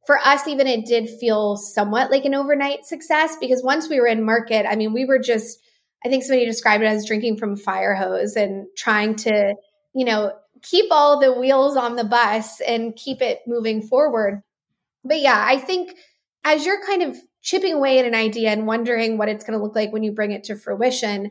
for 0.06 0.18
us, 0.18 0.46
even 0.46 0.66
it 0.66 0.86
did 0.86 1.08
feel 1.08 1.56
somewhat 1.56 2.10
like 2.10 2.24
an 2.24 2.34
overnight 2.34 2.84
success 2.84 3.36
because 3.40 3.62
once 3.62 3.88
we 3.88 4.00
were 4.00 4.06
in 4.06 4.24
market, 4.24 4.66
I 4.68 4.76
mean, 4.76 4.92
we 4.92 5.04
were 5.04 5.18
just, 5.18 5.58
I 6.04 6.08
think 6.08 6.22
somebody 6.22 6.46
described 6.46 6.84
it 6.84 6.86
as 6.86 7.06
drinking 7.06 7.38
from 7.38 7.52
a 7.52 7.56
fire 7.56 7.94
hose 7.94 8.36
and 8.36 8.66
trying 8.76 9.16
to, 9.16 9.54
you 9.94 10.04
know, 10.04 10.32
keep 10.62 10.86
all 10.90 11.20
the 11.20 11.32
wheels 11.32 11.76
on 11.76 11.96
the 11.96 12.04
bus 12.04 12.60
and 12.60 12.94
keep 12.94 13.20
it 13.20 13.40
moving 13.46 13.82
forward. 13.82 14.42
But 15.04 15.20
yeah, 15.20 15.44
I 15.44 15.58
think 15.58 15.96
as 16.44 16.64
you're 16.64 16.84
kind 16.86 17.02
of 17.02 17.16
chipping 17.46 17.74
away 17.74 18.00
at 18.00 18.04
an 18.04 18.14
idea 18.14 18.50
and 18.50 18.66
wondering 18.66 19.18
what 19.18 19.28
it's 19.28 19.44
going 19.44 19.56
to 19.56 19.62
look 19.62 19.76
like 19.76 19.92
when 19.92 20.02
you 20.02 20.10
bring 20.10 20.32
it 20.32 20.42
to 20.42 20.56
fruition. 20.56 21.30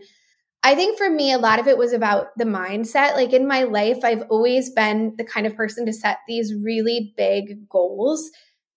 I 0.64 0.74
think 0.74 0.98
for 0.98 1.10
me, 1.10 1.34
a 1.34 1.38
lot 1.38 1.60
of 1.60 1.68
it 1.68 1.78
was 1.78 1.92
about 1.92 2.28
the 2.38 2.46
mindset. 2.46 3.16
Like 3.16 3.34
in 3.34 3.46
my 3.46 3.64
life, 3.64 4.00
I've 4.02 4.24
always 4.30 4.70
been 4.70 5.14
the 5.18 5.26
kind 5.26 5.46
of 5.46 5.58
person 5.58 5.86
to 5.86 5.94
set 5.94 6.20
these 6.26 6.54
really 6.56 7.14
big 7.18 7.68
goals. 7.70 8.32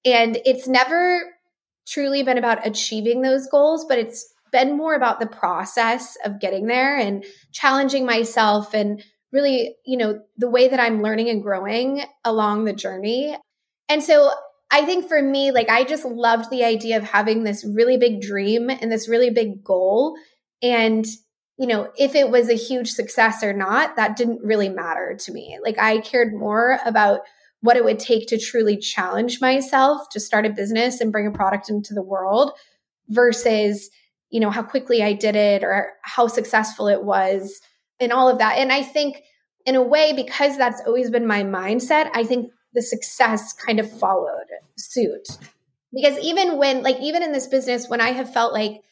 And 0.05 0.39
it's 0.45 0.69
never 0.69 1.21
truly 1.87 2.23
been 2.23 2.39
about 2.39 2.67
achieving 2.67 3.23
those 3.23 3.49
goals, 3.49 3.85
but 3.89 3.99
it's 3.99 4.33
been 4.53 4.77
more 4.77 4.95
about 4.95 5.21
the 5.21 5.27
process 5.27 6.17
of 6.25 6.41
getting 6.41 6.67
there 6.67 6.97
and 6.97 7.25
challenging 7.53 8.07
myself 8.07 8.75
and 8.75 9.03
really, 9.33 9.77
you 9.85 9.97
know, 9.97 10.21
the 10.37 10.49
way 10.49 10.69
that 10.69 10.81
I'm 10.81 11.03
learning 11.03 11.29
and 11.29 11.43
growing 11.43 12.03
along 12.25 12.65
the 12.65 12.73
journey. 12.73 13.37
And 13.89 14.03
so 14.03 14.31
I 14.71 14.85
think 14.85 15.09
for 15.09 15.21
me, 15.21 15.51
like 15.51 15.69
I 15.69 15.85
just 15.85 16.05
loved 16.05 16.51
the 16.51 16.65
idea 16.65 16.97
of 16.97 17.05
having 17.05 17.45
this 17.45 17.65
really 17.65 17.97
big 17.97 18.21
dream 18.21 18.71
and 18.71 18.91
this 18.91 19.09
really 19.09 19.31
big 19.31 19.65
goal. 19.65 20.17
And, 20.63 21.07
you 21.59 21.67
know, 21.67 21.91
if 21.99 22.15
it 22.15 22.31
was 22.31 22.49
a 22.49 22.55
huge 22.55 22.91
success 22.91 23.43
or 23.43 23.53
not, 23.53 23.97
that 23.97 24.17
didn't 24.17 24.41
really 24.43 24.69
matter 24.69 25.17
to 25.21 25.33
me. 25.33 25.59
Like 25.63 25.79
I 25.79 25.99
cared 26.01 26.35
more 26.35 26.79
about 26.85 27.21
what 27.61 27.77
it 27.77 27.85
would 27.85 27.99
take 27.99 28.29
to 28.29 28.39
truly 28.39 28.77
challenge 28.77 29.41
myself 29.41 30.09
to 30.11 30.21
start 30.21 30.47
a 30.47 30.51
business 30.51 31.01
and 31.01 31.13
bring 31.13 31.27
a 31.27 31.33
product 31.33 31.69
into 31.69 31.93
the 31.93 32.03
world 32.03 32.53
versus, 33.09 33.91
you 34.31 34.39
know, 34.41 34.51
how 34.51 34.63
quickly 34.63 35.03
I 35.03 35.13
did 35.13 35.35
it 35.35 35.65
or 35.65 35.93
how 36.03 36.29
successful 36.29 36.89
it 36.89 37.03
was 37.03 37.61
and 37.99 38.13
all 38.13 38.29
of 38.29 38.39
that. 38.39 38.59
And 38.59 38.71
I 38.71 38.83
think 38.83 39.23
in 39.67 39.75
a 39.75 39.83
way, 39.83 40.13
because 40.13 40.57
that's 40.57 40.83
always 40.87 41.11
been 41.11 41.27
my 41.27 41.43
mindset, 41.43 42.11
I 42.15 42.25
think 42.25 42.51
the 42.75 42.83
success 42.83 43.53
kind 43.53 43.81
of 43.81 43.99
followed 43.99 44.47
suit. 44.77 45.27
Because 45.93 46.19
even 46.19 46.59
when, 46.59 46.83
like, 46.83 46.99
even 47.01 47.23
in 47.23 47.33
this 47.33 47.47
business, 47.47 47.89
when 47.89 48.01
I 48.01 48.11
have 48.11 48.33
felt 48.33 48.53
like, 48.53 48.83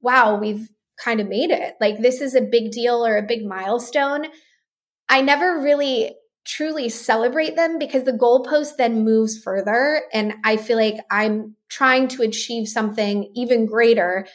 wow, 0.00 0.38
we've 0.38 0.68
kind 1.02 1.20
of 1.20 1.28
made 1.28 1.50
it, 1.50 1.74
like, 1.80 1.98
this 1.98 2.20
is 2.20 2.34
a 2.34 2.40
big 2.40 2.72
deal 2.72 3.06
or 3.06 3.16
a 3.16 3.26
big 3.26 3.46
milestone, 3.46 4.26
I 5.08 5.22
never 5.22 5.60
really 5.62 6.14
truly 6.44 6.88
celebrate 6.88 7.56
them 7.56 7.78
because 7.78 8.04
the 8.04 8.12
goalpost 8.12 8.76
then 8.76 9.04
moves 9.04 9.38
further. 9.38 10.02
And 10.12 10.34
I 10.44 10.56
feel 10.56 10.76
like 10.76 10.96
I'm 11.10 11.56
trying 11.68 12.08
to 12.08 12.22
achieve 12.22 12.68
something 12.68 13.30
even 13.34 13.66
greater 13.66 14.26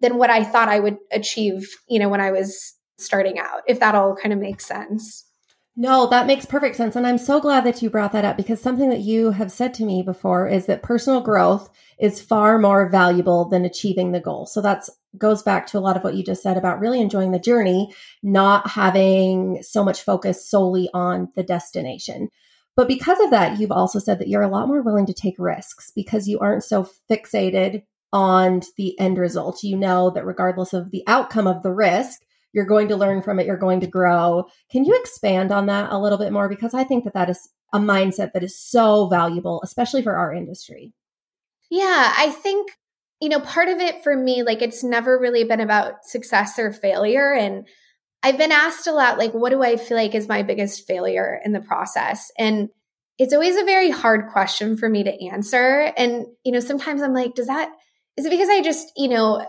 than 0.00 0.18
what 0.18 0.30
I 0.30 0.44
thought 0.44 0.68
I 0.68 0.80
would 0.80 0.98
achieve, 1.12 1.68
you 1.88 1.98
know, 1.98 2.08
when 2.08 2.20
I 2.20 2.32
was 2.32 2.74
starting 2.98 3.38
out, 3.38 3.62
if 3.66 3.80
that 3.80 3.94
all 3.94 4.16
kind 4.16 4.32
of 4.32 4.38
makes 4.38 4.66
sense. 4.66 5.24
No, 5.74 6.06
that 6.10 6.26
makes 6.26 6.44
perfect 6.44 6.76
sense. 6.76 6.96
And 6.96 7.06
I'm 7.06 7.18
so 7.18 7.40
glad 7.40 7.64
that 7.64 7.80
you 7.80 7.88
brought 7.88 8.12
that 8.12 8.26
up 8.26 8.36
because 8.36 8.60
something 8.60 8.90
that 8.90 9.00
you 9.00 9.30
have 9.30 9.50
said 9.50 9.72
to 9.74 9.84
me 9.84 10.02
before 10.02 10.46
is 10.46 10.66
that 10.66 10.82
personal 10.82 11.22
growth 11.22 11.70
is 11.98 12.20
far 12.20 12.58
more 12.58 12.90
valuable 12.90 13.48
than 13.48 13.64
achieving 13.64 14.12
the 14.12 14.20
goal. 14.20 14.44
So 14.44 14.60
that's 14.60 14.90
goes 15.18 15.42
back 15.42 15.66
to 15.66 15.78
a 15.78 15.80
lot 15.80 15.96
of 15.96 16.04
what 16.04 16.14
you 16.14 16.24
just 16.24 16.42
said 16.42 16.56
about 16.56 16.80
really 16.80 17.00
enjoying 17.00 17.32
the 17.32 17.38
journey, 17.38 17.92
not 18.22 18.68
having 18.70 19.62
so 19.62 19.84
much 19.84 20.02
focus 20.02 20.48
solely 20.48 20.88
on 20.94 21.28
the 21.36 21.42
destination. 21.42 22.28
But 22.74 22.88
because 22.88 23.20
of 23.20 23.30
that, 23.30 23.60
you've 23.60 23.72
also 23.72 23.98
said 23.98 24.18
that 24.18 24.28
you're 24.28 24.42
a 24.42 24.48
lot 24.48 24.68
more 24.68 24.82
willing 24.82 25.06
to 25.06 25.12
take 25.12 25.34
risks 25.38 25.92
because 25.94 26.26
you 26.26 26.38
aren't 26.38 26.64
so 26.64 26.88
fixated 27.10 27.82
on 28.12 28.62
the 28.76 28.98
end 28.98 29.18
result. 29.18 29.62
You 29.62 29.76
know 29.76 30.10
that 30.10 30.24
regardless 30.24 30.72
of 30.72 30.90
the 30.90 31.04
outcome 31.06 31.46
of 31.46 31.62
the 31.62 31.72
risk, 31.72 32.22
you're 32.52 32.66
going 32.66 32.88
to 32.88 32.96
learn 32.96 33.22
from 33.22 33.38
it, 33.38 33.46
you're 33.46 33.56
going 33.56 33.80
to 33.80 33.86
grow. 33.86 34.46
Can 34.70 34.84
you 34.84 34.94
expand 34.94 35.52
on 35.52 35.66
that 35.66 35.90
a 35.92 35.98
little 35.98 36.18
bit 36.18 36.32
more? 36.32 36.48
Because 36.48 36.74
I 36.74 36.84
think 36.84 37.04
that 37.04 37.14
that 37.14 37.30
is 37.30 37.48
a 37.72 37.78
mindset 37.78 38.32
that 38.32 38.42
is 38.42 38.58
so 38.58 39.08
valuable, 39.08 39.60
especially 39.64 40.02
for 40.02 40.14
our 40.14 40.32
industry. 40.32 40.92
Yeah, 41.70 42.12
I 42.14 42.30
think, 42.30 42.72
you 43.22 43.28
know, 43.28 43.38
part 43.38 43.68
of 43.68 43.78
it 43.78 44.02
for 44.02 44.16
me, 44.16 44.42
like 44.42 44.62
it's 44.62 44.82
never 44.82 45.16
really 45.16 45.44
been 45.44 45.60
about 45.60 46.04
success 46.04 46.58
or 46.58 46.72
failure. 46.72 47.32
And 47.32 47.68
I've 48.20 48.36
been 48.36 48.50
asked 48.50 48.88
a 48.88 48.92
lot, 48.92 49.16
like, 49.16 49.32
what 49.32 49.50
do 49.50 49.62
I 49.62 49.76
feel 49.76 49.96
like 49.96 50.16
is 50.16 50.26
my 50.26 50.42
biggest 50.42 50.88
failure 50.88 51.40
in 51.44 51.52
the 51.52 51.60
process? 51.60 52.32
And 52.36 52.68
it's 53.18 53.32
always 53.32 53.56
a 53.56 53.64
very 53.64 53.90
hard 53.90 54.32
question 54.32 54.76
for 54.76 54.88
me 54.88 55.04
to 55.04 55.26
answer. 55.28 55.92
And, 55.96 56.26
you 56.44 56.50
know, 56.50 56.58
sometimes 56.58 57.00
I'm 57.00 57.14
like, 57.14 57.36
does 57.36 57.46
that, 57.46 57.70
is 58.16 58.26
it 58.26 58.30
because 58.30 58.48
I 58.48 58.60
just, 58.60 58.90
you 58.96 59.06
know, 59.06 59.46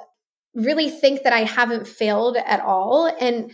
really 0.53 0.91
think 0.91 1.23
that 1.23 1.33
I 1.33 1.39
haven't 1.43 1.87
failed 1.87 2.37
at 2.37 2.59
all? 2.59 3.11
And 3.19 3.53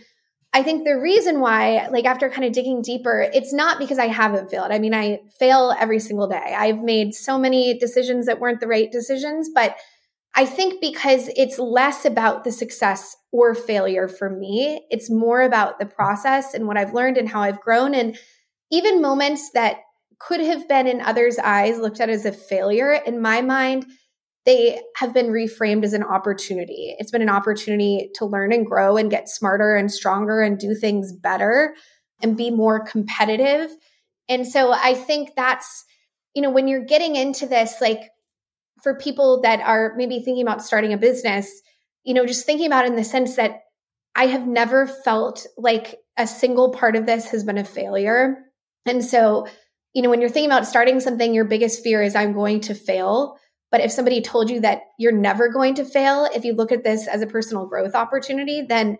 I 0.52 0.62
think 0.62 0.84
the 0.84 1.00
reason 1.00 1.40
why, 1.40 1.88
like 1.90 2.04
after 2.04 2.28
kind 2.28 2.44
of 2.44 2.52
digging 2.52 2.82
deeper, 2.82 3.26
it's 3.32 3.54
not 3.54 3.78
because 3.78 3.98
I 3.98 4.08
haven't 4.08 4.50
failed. 4.50 4.70
I 4.70 4.80
mean, 4.80 4.92
I 4.92 5.20
fail 5.38 5.74
every 5.80 5.98
single 5.98 6.28
day. 6.28 6.54
I've 6.58 6.82
made 6.82 7.14
so 7.14 7.38
many 7.38 7.78
decisions 7.78 8.26
that 8.26 8.38
weren't 8.38 8.60
the 8.60 8.66
right 8.66 8.92
decisions, 8.92 9.48
but 9.54 9.76
I 10.34 10.46
think 10.46 10.80
because 10.80 11.28
it's 11.36 11.58
less 11.58 12.04
about 12.04 12.44
the 12.44 12.52
success 12.52 13.16
or 13.32 13.54
failure 13.54 14.06
for 14.06 14.30
me, 14.30 14.86
it's 14.90 15.10
more 15.10 15.42
about 15.42 15.78
the 15.78 15.86
process 15.86 16.54
and 16.54 16.66
what 16.66 16.76
I've 16.76 16.94
learned 16.94 17.18
and 17.18 17.28
how 17.28 17.42
I've 17.42 17.60
grown. 17.60 17.94
And 17.94 18.16
even 18.70 19.02
moments 19.02 19.50
that 19.54 19.78
could 20.20 20.40
have 20.40 20.68
been 20.68 20.86
in 20.86 21.00
others' 21.00 21.38
eyes 21.38 21.78
looked 21.78 22.00
at 22.00 22.10
as 22.10 22.24
a 22.24 22.32
failure, 22.32 22.92
in 22.92 23.20
my 23.20 23.40
mind, 23.40 23.86
they 24.46 24.80
have 24.96 25.12
been 25.12 25.28
reframed 25.28 25.84
as 25.84 25.92
an 25.92 26.02
opportunity. 26.02 26.94
It's 26.98 27.10
been 27.10 27.22
an 27.22 27.28
opportunity 27.28 28.10
to 28.14 28.24
learn 28.24 28.52
and 28.52 28.66
grow 28.66 28.96
and 28.96 29.10
get 29.10 29.28
smarter 29.28 29.76
and 29.76 29.90
stronger 29.90 30.40
and 30.40 30.58
do 30.58 30.74
things 30.74 31.12
better 31.12 31.74
and 32.22 32.36
be 32.36 32.50
more 32.50 32.84
competitive. 32.84 33.70
And 34.28 34.46
so 34.46 34.72
I 34.72 34.94
think 34.94 35.30
that's, 35.36 35.84
you 36.34 36.42
know, 36.42 36.50
when 36.50 36.68
you're 36.68 36.84
getting 36.84 37.16
into 37.16 37.46
this, 37.46 37.80
like 37.80 38.00
for 38.82 38.96
people 38.96 39.40
that 39.42 39.60
are 39.60 39.94
maybe 39.96 40.20
thinking 40.20 40.42
about 40.42 40.62
starting 40.62 40.92
a 40.92 40.98
business, 40.98 41.50
you 42.04 42.14
know, 42.14 42.26
just 42.26 42.46
thinking 42.46 42.66
about 42.66 42.86
in 42.86 42.96
the 42.96 43.04
sense 43.04 43.36
that 43.36 43.60
I 44.14 44.26
have 44.26 44.46
never 44.46 44.86
felt 44.86 45.46
like 45.56 45.96
a 46.16 46.26
single 46.26 46.72
part 46.72 46.96
of 46.96 47.06
this 47.06 47.30
has 47.30 47.44
been 47.44 47.58
a 47.58 47.64
failure. 47.64 48.36
And 48.86 49.04
so, 49.04 49.46
you 49.94 50.02
know, 50.02 50.10
when 50.10 50.20
you're 50.20 50.30
thinking 50.30 50.50
about 50.50 50.66
starting 50.66 51.00
something, 51.00 51.34
your 51.34 51.44
biggest 51.44 51.82
fear 51.82 52.02
is 52.02 52.14
I'm 52.14 52.32
going 52.32 52.60
to 52.62 52.74
fail. 52.74 53.36
But 53.70 53.80
if 53.80 53.92
somebody 53.92 54.20
told 54.20 54.50
you 54.50 54.60
that 54.60 54.82
you're 54.98 55.12
never 55.12 55.48
going 55.48 55.74
to 55.76 55.84
fail, 55.84 56.28
if 56.34 56.44
you 56.44 56.54
look 56.54 56.72
at 56.72 56.82
this 56.82 57.06
as 57.06 57.22
a 57.22 57.26
personal 57.26 57.66
growth 57.66 57.94
opportunity, 57.94 58.62
then 58.68 58.98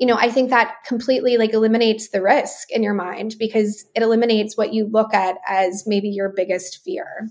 you 0.00 0.06
know, 0.06 0.16
I 0.16 0.30
think 0.30 0.48
that 0.48 0.76
completely 0.86 1.36
like 1.36 1.52
eliminates 1.52 2.08
the 2.08 2.22
risk 2.22 2.70
in 2.70 2.82
your 2.82 2.94
mind 2.94 3.36
because 3.38 3.84
it 3.94 4.02
eliminates 4.02 4.56
what 4.56 4.72
you 4.72 4.88
look 4.90 5.12
at 5.12 5.36
as 5.46 5.84
maybe 5.86 6.08
your 6.08 6.32
biggest 6.34 6.82
fear. 6.82 7.28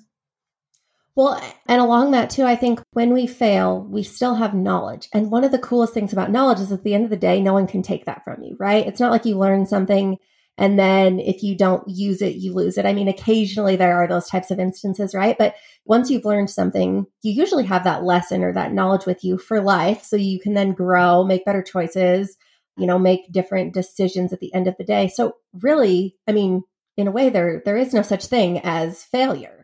Well, 1.20 1.44
and 1.68 1.82
along 1.82 2.12
that 2.12 2.30
too, 2.30 2.46
I 2.46 2.56
think 2.56 2.82
when 2.94 3.12
we 3.12 3.28
fail, 3.28 3.86
we 3.92 4.04
still 4.04 4.36
have 4.36 4.54
knowledge. 4.54 5.10
And 5.14 5.30
one 5.30 5.44
of 5.44 5.52
the 5.52 5.60
coolest 5.60 5.94
things 5.94 6.14
about 6.14 6.32
knowledge 6.32 6.62
is 6.62 6.72
at 6.72 6.86
the 6.86 6.94
end 6.94 7.04
of 7.04 7.10
the 7.10 7.18
day, 7.18 7.42
no 7.42 7.52
one 7.52 7.68
can 7.68 7.82
take 7.82 8.06
that 8.06 8.24
from 8.24 8.42
you, 8.42 8.56
right? 8.58 8.88
It's 8.88 9.02
not 9.02 9.12
like 9.12 9.26
you 9.26 9.38
learn 9.38 9.66
something 9.66 10.16
and 10.58 10.80
then 10.80 11.20
if 11.20 11.44
you 11.44 11.58
don't 11.58 11.84
use 11.90 12.22
it, 12.22 12.36
you 12.36 12.54
lose 12.54 12.78
it. 12.78 12.86
I 12.86 12.94
mean, 12.94 13.10
occasionally 13.10 13.76
there 13.76 13.98
are 13.98 14.08
those 14.08 14.30
types 14.30 14.50
of 14.50 14.62
instances, 14.62 15.14
right? 15.14 15.38
But 15.38 15.56
once 15.84 16.10
you've 16.10 16.24
learned 16.24 16.52
something, 16.52 17.06
you 17.22 17.34
usually 17.34 17.66
have 17.66 17.84
that 17.84 18.06
lesson 18.06 18.42
or 18.42 18.54
that 18.54 18.72
knowledge 18.72 19.06
with 19.06 19.22
you 19.22 19.38
for 19.38 19.60
life. 19.60 20.06
So 20.06 20.16
you 20.16 20.40
can 20.40 20.54
then 20.54 20.72
grow, 20.72 21.26
make 21.26 21.44
better 21.44 21.62
choices, 21.62 22.38
you 22.78 22.88
know, 22.88 22.98
make 22.98 23.30
different 23.30 23.74
decisions 23.74 24.32
at 24.32 24.40
the 24.40 24.54
end 24.54 24.70
of 24.70 24.78
the 24.78 24.86
day. 24.86 25.10
So 25.10 25.34
really, 25.52 26.16
I 26.30 26.32
mean, 26.32 26.64
in 26.96 27.10
a 27.10 27.12
way, 27.12 27.30
there 27.30 27.62
there 27.66 27.76
is 27.76 27.94
no 27.94 28.04
such 28.04 28.28
thing 28.28 28.62
as 28.64 29.04
failure. 29.04 29.59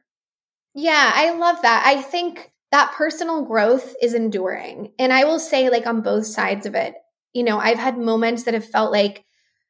Yeah, 0.76 1.12
I 1.16 1.32
love 1.32 1.62
that. 1.62 1.84
I 1.86 2.02
think 2.02 2.52
that 2.72 2.92
personal 2.94 3.44
growth 3.44 3.96
is 4.02 4.14
enduring. 4.14 4.92
And 5.00 5.14
I 5.14 5.24
will 5.24 5.40
say, 5.40 5.70
like, 5.70 5.88
on 5.88 6.02
both 6.02 6.26
sides 6.26 6.66
of 6.66 6.76
it, 6.76 6.94
you 7.34 7.44
know, 7.44 7.58
I've 7.58 7.80
had 7.80 7.98
moments 7.98 8.44
that 8.44 8.54
have 8.54 8.66
felt 8.68 8.92
like 8.92 9.24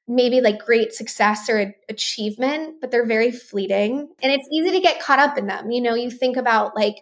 maybe 0.07 0.41
like 0.41 0.59
great 0.59 0.93
success 0.93 1.49
or 1.49 1.73
achievement, 1.89 2.75
but 2.81 2.91
they're 2.91 3.05
very 3.05 3.31
fleeting. 3.31 4.07
And 4.21 4.31
it's 4.31 4.47
easy 4.51 4.71
to 4.71 4.79
get 4.79 4.99
caught 4.99 5.19
up 5.19 5.37
in 5.37 5.47
them. 5.47 5.71
You 5.71 5.81
know, 5.81 5.95
you 5.95 6.11
think 6.11 6.37
about 6.37 6.75
like 6.75 6.95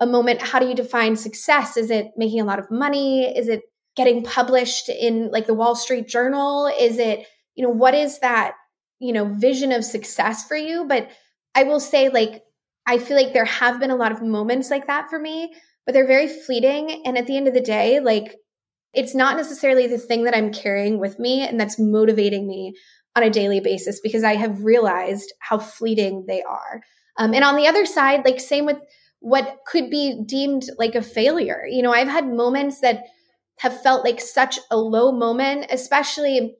a 0.00 0.06
moment, 0.06 0.42
how 0.42 0.58
do 0.58 0.68
you 0.68 0.74
define 0.74 1.16
success? 1.16 1.76
Is 1.76 1.90
it 1.90 2.12
making 2.16 2.40
a 2.40 2.44
lot 2.44 2.60
of 2.60 2.70
money? 2.70 3.24
Is 3.24 3.48
it 3.48 3.62
getting 3.96 4.22
published 4.22 4.88
in 4.88 5.30
like 5.30 5.46
the 5.46 5.54
Wall 5.54 5.74
Street 5.74 6.08
Journal? 6.08 6.66
Is 6.78 6.98
it, 6.98 7.26
you 7.56 7.64
know, 7.64 7.70
what 7.72 7.94
is 7.94 8.20
that, 8.20 8.54
you 9.00 9.12
know, 9.12 9.26
vision 9.26 9.72
of 9.72 9.84
success 9.84 10.46
for 10.46 10.56
you? 10.56 10.86
But 10.86 11.10
I 11.54 11.64
will 11.64 11.80
say, 11.80 12.08
like, 12.08 12.42
I 12.88 12.98
feel 12.98 13.16
like 13.16 13.34
there 13.34 13.44
have 13.44 13.78
been 13.78 13.90
a 13.90 13.96
lot 13.96 14.12
of 14.12 14.22
moments 14.22 14.70
like 14.70 14.86
that 14.86 15.10
for 15.10 15.18
me, 15.18 15.52
but 15.84 15.92
they're 15.92 16.06
very 16.06 16.26
fleeting. 16.26 17.02
And 17.04 17.18
at 17.18 17.26
the 17.26 17.36
end 17.36 17.46
of 17.46 17.52
the 17.52 17.60
day, 17.60 18.00
like, 18.00 18.36
it's 18.94 19.14
not 19.14 19.36
necessarily 19.36 19.86
the 19.86 19.98
thing 19.98 20.24
that 20.24 20.34
I'm 20.34 20.50
carrying 20.50 20.98
with 20.98 21.18
me 21.18 21.46
and 21.46 21.60
that's 21.60 21.78
motivating 21.78 22.48
me 22.48 22.74
on 23.14 23.22
a 23.22 23.30
daily 23.30 23.60
basis 23.60 24.00
because 24.00 24.24
I 24.24 24.36
have 24.36 24.64
realized 24.64 25.32
how 25.40 25.58
fleeting 25.58 26.24
they 26.26 26.42
are. 26.42 26.80
Um, 27.18 27.34
and 27.34 27.44
on 27.44 27.56
the 27.56 27.66
other 27.66 27.84
side, 27.84 28.24
like 28.24 28.40
same 28.40 28.64
with 28.64 28.80
what 29.20 29.58
could 29.66 29.90
be 29.90 30.22
deemed 30.24 30.64
like 30.78 30.94
a 30.94 31.02
failure. 31.02 31.66
You 31.68 31.82
know, 31.82 31.92
I've 31.92 32.08
had 32.08 32.26
moments 32.26 32.80
that 32.80 33.04
have 33.58 33.82
felt 33.82 34.04
like 34.04 34.20
such 34.20 34.58
a 34.70 34.78
low 34.78 35.12
moment, 35.12 35.66
especially 35.70 36.56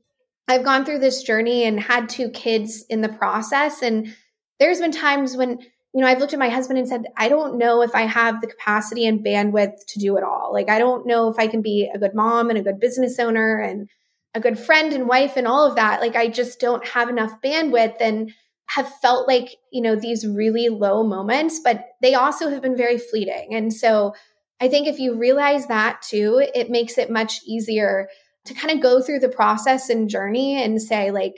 I've 0.47 0.64
gone 0.64 0.85
through 0.85 0.99
this 0.99 1.23
journey 1.23 1.64
and 1.64 1.80
had 1.80 2.08
two 2.08 2.28
kids 2.28 2.85
in 2.90 3.00
the 3.00 3.08
process. 3.08 3.80
And 3.80 4.14
there's 4.58 4.80
been 4.80 4.92
times 4.92 5.37
when 5.37 5.61
you 5.99 6.05
know, 6.05 6.11
I've 6.11 6.21
looked 6.21 6.33
at 6.33 6.38
my 6.38 6.49
husband 6.49 6.78
and 6.78 6.87
said, 6.87 7.07
I 7.17 7.28
don't 7.28 7.59
know 7.59 7.83
if 7.83 7.93
I 7.93 8.02
have 8.02 8.40
the 8.40 8.47
capacity 8.47 9.05
and 9.05 9.19
bandwidth 9.19 9.85
to 9.88 9.99
do 9.99 10.17
it 10.17 10.23
all. 10.23 10.52
Like, 10.52 10.71
I 10.71 10.78
don't 10.78 11.09
know 11.09 11.28
if 11.28 11.40
I 11.40 11.49
can 11.49 11.61
be 11.61 11.90
a 11.93 11.99
good 11.99 12.14
mom 12.14 12.50
and 12.50 12.57
a 12.57 12.62
good 12.62 12.78
business 12.78 13.19
owner 13.19 13.59
and 13.59 13.88
a 14.33 14.38
good 14.38 14.61
friend 14.61 14.93
and 14.93 15.09
wife 15.09 15.37
and 15.37 15.49
all 15.49 15.67
of 15.67 15.75
that. 15.75 16.00
Like, 16.00 16.14
I 16.14 16.28
just 16.28 16.61
don't 16.61 16.87
have 16.87 17.09
enough 17.09 17.33
bandwidth 17.45 17.97
and 18.00 18.31
have 18.67 18.88
felt 19.02 19.26
like, 19.26 19.49
you 19.73 19.83
know, 19.83 19.97
these 19.97 20.25
really 20.25 20.69
low 20.69 21.02
moments, 21.02 21.59
but 21.59 21.85
they 22.00 22.14
also 22.14 22.49
have 22.49 22.62
been 22.62 22.76
very 22.76 22.99
fleeting. 22.99 23.49
And 23.57 23.75
so 23.75 24.14
I 24.61 24.69
think 24.69 24.87
if 24.87 25.00
you 25.00 25.19
realize 25.19 25.67
that 25.67 26.00
too, 26.02 26.40
it 26.55 26.71
makes 26.71 26.97
it 26.97 27.11
much 27.11 27.40
easier 27.45 28.07
to 28.45 28.55
kind 28.55 28.71
of 28.73 28.81
go 28.81 29.02
through 29.02 29.19
the 29.19 29.28
process 29.28 29.90
and 29.90 30.09
journey 30.09 30.62
and 30.62 30.81
say, 30.81 31.11
like, 31.11 31.35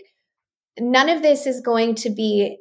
none 0.78 1.08
of 1.08 1.22
this 1.22 1.46
is 1.46 1.62
going 1.62 1.94
to 1.94 2.10
be 2.10 2.58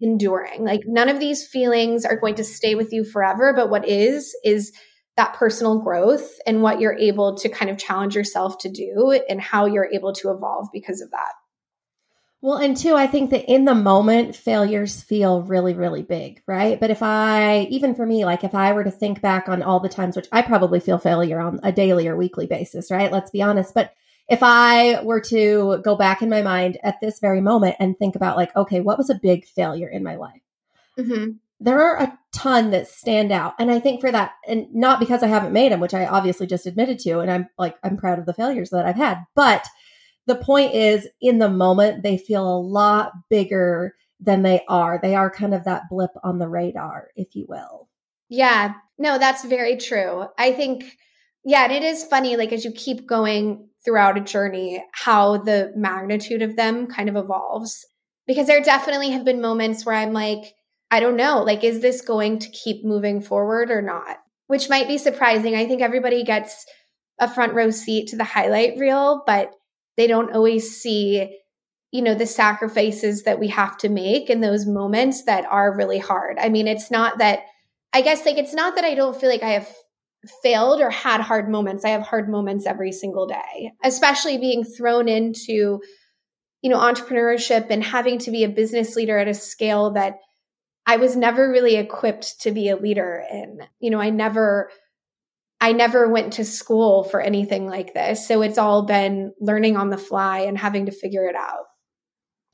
enduring. 0.00 0.64
Like 0.64 0.82
none 0.86 1.08
of 1.08 1.20
these 1.20 1.46
feelings 1.46 2.04
are 2.04 2.18
going 2.18 2.36
to 2.36 2.44
stay 2.44 2.74
with 2.74 2.92
you 2.92 3.04
forever, 3.04 3.52
but 3.54 3.70
what 3.70 3.86
is 3.88 4.34
is 4.44 4.72
that 5.16 5.34
personal 5.34 5.78
growth 5.80 6.38
and 6.46 6.62
what 6.62 6.80
you're 6.80 6.96
able 6.96 7.36
to 7.36 7.48
kind 7.48 7.70
of 7.70 7.78
challenge 7.78 8.14
yourself 8.14 8.58
to 8.58 8.70
do 8.70 9.20
and 9.28 9.40
how 9.40 9.66
you're 9.66 9.90
able 9.92 10.12
to 10.14 10.30
evolve 10.30 10.68
because 10.72 11.00
of 11.00 11.10
that. 11.10 11.32
Well, 12.42 12.56
and 12.56 12.74
two, 12.74 12.94
I 12.94 13.06
think 13.06 13.30
that 13.30 13.52
in 13.52 13.66
the 13.66 13.74
moment, 13.74 14.34
failures 14.34 15.02
feel 15.02 15.42
really, 15.42 15.74
really 15.74 16.02
big, 16.02 16.42
right? 16.46 16.80
But 16.80 16.88
if 16.88 17.02
I, 17.02 17.66
even 17.70 17.94
for 17.94 18.06
me, 18.06 18.24
like 18.24 18.44
if 18.44 18.54
I 18.54 18.72
were 18.72 18.84
to 18.84 18.90
think 18.90 19.20
back 19.20 19.46
on 19.46 19.62
all 19.62 19.78
the 19.78 19.90
times, 19.90 20.16
which 20.16 20.28
I 20.32 20.40
probably 20.40 20.80
feel 20.80 20.96
failure 20.96 21.38
on 21.38 21.60
a 21.62 21.70
daily 21.70 22.08
or 22.08 22.16
weekly 22.16 22.46
basis, 22.46 22.90
right? 22.90 23.12
Let's 23.12 23.30
be 23.30 23.42
honest. 23.42 23.74
But 23.74 23.92
if 24.30 24.38
I 24.42 25.02
were 25.02 25.20
to 25.22 25.80
go 25.84 25.96
back 25.96 26.22
in 26.22 26.30
my 26.30 26.40
mind 26.40 26.78
at 26.84 27.00
this 27.00 27.18
very 27.18 27.40
moment 27.40 27.76
and 27.80 27.98
think 27.98 28.14
about, 28.14 28.36
like, 28.36 28.54
okay, 28.54 28.80
what 28.80 28.96
was 28.96 29.10
a 29.10 29.18
big 29.20 29.44
failure 29.44 29.88
in 29.88 30.04
my 30.04 30.14
life? 30.14 30.40
Mm-hmm. 30.96 31.32
There 31.58 31.82
are 31.82 32.00
a 32.00 32.18
ton 32.32 32.70
that 32.70 32.86
stand 32.86 33.32
out. 33.32 33.54
And 33.58 33.70
I 33.70 33.80
think 33.80 34.00
for 34.00 34.10
that, 34.10 34.32
and 34.46 34.72
not 34.72 35.00
because 35.00 35.24
I 35.24 35.26
haven't 35.26 35.52
made 35.52 35.72
them, 35.72 35.80
which 35.80 35.94
I 35.94 36.06
obviously 36.06 36.46
just 36.46 36.64
admitted 36.66 37.00
to, 37.00 37.18
and 37.18 37.30
I'm 37.30 37.48
like, 37.58 37.76
I'm 37.82 37.96
proud 37.96 38.20
of 38.20 38.26
the 38.26 38.32
failures 38.32 38.70
that 38.70 38.86
I've 38.86 38.96
had. 38.96 39.18
But 39.34 39.66
the 40.26 40.36
point 40.36 40.74
is, 40.74 41.08
in 41.20 41.38
the 41.38 41.50
moment, 41.50 42.04
they 42.04 42.16
feel 42.16 42.46
a 42.46 42.60
lot 42.60 43.12
bigger 43.28 43.94
than 44.20 44.42
they 44.42 44.62
are. 44.68 45.00
They 45.02 45.16
are 45.16 45.30
kind 45.30 45.54
of 45.54 45.64
that 45.64 45.88
blip 45.90 46.12
on 46.22 46.38
the 46.38 46.48
radar, 46.48 47.08
if 47.16 47.34
you 47.34 47.46
will. 47.48 47.88
Yeah, 48.28 48.74
no, 48.96 49.18
that's 49.18 49.44
very 49.44 49.76
true. 49.76 50.26
I 50.38 50.52
think, 50.52 50.84
yeah, 51.44 51.64
and 51.64 51.72
it 51.72 51.82
is 51.82 52.04
funny, 52.04 52.36
like, 52.36 52.52
as 52.52 52.64
you 52.64 52.70
keep 52.70 53.08
going 53.08 53.69
throughout 53.84 54.18
a 54.18 54.20
journey 54.20 54.84
how 54.92 55.38
the 55.38 55.72
magnitude 55.74 56.42
of 56.42 56.56
them 56.56 56.86
kind 56.86 57.08
of 57.08 57.16
evolves. 57.16 57.86
Because 58.26 58.46
there 58.46 58.62
definitely 58.62 59.10
have 59.10 59.24
been 59.24 59.40
moments 59.40 59.84
where 59.84 59.94
I'm 59.94 60.12
like, 60.12 60.54
I 60.90 61.00
don't 61.00 61.16
know, 61.16 61.42
like, 61.42 61.64
is 61.64 61.80
this 61.80 62.00
going 62.00 62.38
to 62.40 62.50
keep 62.50 62.84
moving 62.84 63.20
forward 63.20 63.70
or 63.70 63.82
not? 63.82 64.18
Which 64.46 64.68
might 64.68 64.88
be 64.88 64.98
surprising. 64.98 65.54
I 65.54 65.66
think 65.66 65.82
everybody 65.82 66.24
gets 66.24 66.66
a 67.18 67.32
front 67.32 67.54
row 67.54 67.70
seat 67.70 68.08
to 68.08 68.16
the 68.16 68.24
highlight 68.24 68.78
reel, 68.78 69.22
but 69.26 69.52
they 69.96 70.06
don't 70.06 70.32
always 70.32 70.80
see 70.80 71.40
you 71.92 72.02
know, 72.02 72.14
the 72.14 72.26
sacrifices 72.26 73.24
that 73.24 73.40
we 73.40 73.48
have 73.48 73.76
to 73.78 73.88
make 73.88 74.30
in 74.30 74.40
those 74.40 74.66
moments 74.66 75.24
that 75.24 75.44
are 75.46 75.76
really 75.76 75.98
hard. 75.98 76.38
I 76.38 76.48
mean, 76.48 76.68
it's 76.68 76.90
not 76.90 77.18
that, 77.18 77.40
I 77.92 78.02
guess, 78.02 78.24
like, 78.24 78.38
it's 78.38 78.54
not 78.54 78.76
that 78.76 78.84
I 78.84 78.94
don't 78.94 79.18
feel 79.18 79.28
like 79.28 79.42
I 79.42 79.50
have 79.50 79.68
failed 80.42 80.80
or 80.80 80.90
had 80.90 81.20
hard 81.20 81.48
moments. 81.48 81.84
I 81.84 81.90
have 81.90 82.02
hard 82.02 82.28
moments 82.28 82.66
every 82.66 82.92
single 82.92 83.26
day, 83.26 83.72
especially 83.82 84.38
being 84.38 84.64
thrown 84.64 85.08
into, 85.08 85.80
you 86.62 86.70
know, 86.70 86.78
entrepreneurship 86.78 87.68
and 87.70 87.82
having 87.82 88.18
to 88.20 88.30
be 88.30 88.44
a 88.44 88.48
business 88.48 88.96
leader 88.96 89.18
at 89.18 89.28
a 89.28 89.34
scale 89.34 89.92
that 89.92 90.18
I 90.86 90.96
was 90.96 91.16
never 91.16 91.50
really 91.50 91.76
equipped 91.76 92.40
to 92.42 92.50
be 92.50 92.68
a 92.68 92.76
leader 92.76 93.22
in. 93.30 93.60
You 93.78 93.90
know, 93.90 94.00
I 94.00 94.10
never 94.10 94.70
I 95.60 95.72
never 95.72 96.08
went 96.08 96.34
to 96.34 96.44
school 96.44 97.04
for 97.04 97.20
anything 97.20 97.66
like 97.66 97.92
this. 97.92 98.26
So 98.26 98.40
it's 98.40 98.56
all 98.58 98.86
been 98.86 99.34
learning 99.40 99.76
on 99.76 99.90
the 99.90 99.98
fly 99.98 100.40
and 100.40 100.56
having 100.56 100.86
to 100.86 100.92
figure 100.92 101.26
it 101.26 101.36
out. 101.36 101.66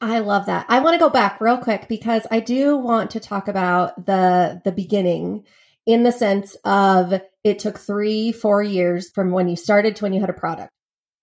I 0.01 0.19
love 0.19 0.47
that. 0.47 0.67
I 0.69 0.81
want 0.81 0.95
to 0.95 0.99
go 0.99 1.09
back 1.09 1.41
real 1.41 1.57
quick 1.57 1.89
because 1.89 2.27
I 2.31 2.41
do 2.41 2.77
want 2.77 3.13
to 3.13 3.21
talk 3.21 3.49
about 3.49 4.07
the 4.07 4.61
the 4.65 4.73
beginning 4.73 5.45
in 5.87 6.03
the 6.03 6.13
sense 6.13 6.57
of 6.65 7.21
it 7.47 7.59
took 7.61 7.79
3 7.79 8.33
4 8.33 8.63
years 8.63 9.11
from 9.11 9.31
when 9.31 9.49
you 9.49 9.57
started 9.57 9.97
to 9.97 10.05
when 10.05 10.13
you 10.13 10.21
had 10.21 10.31
a 10.31 10.35
product. 10.35 10.73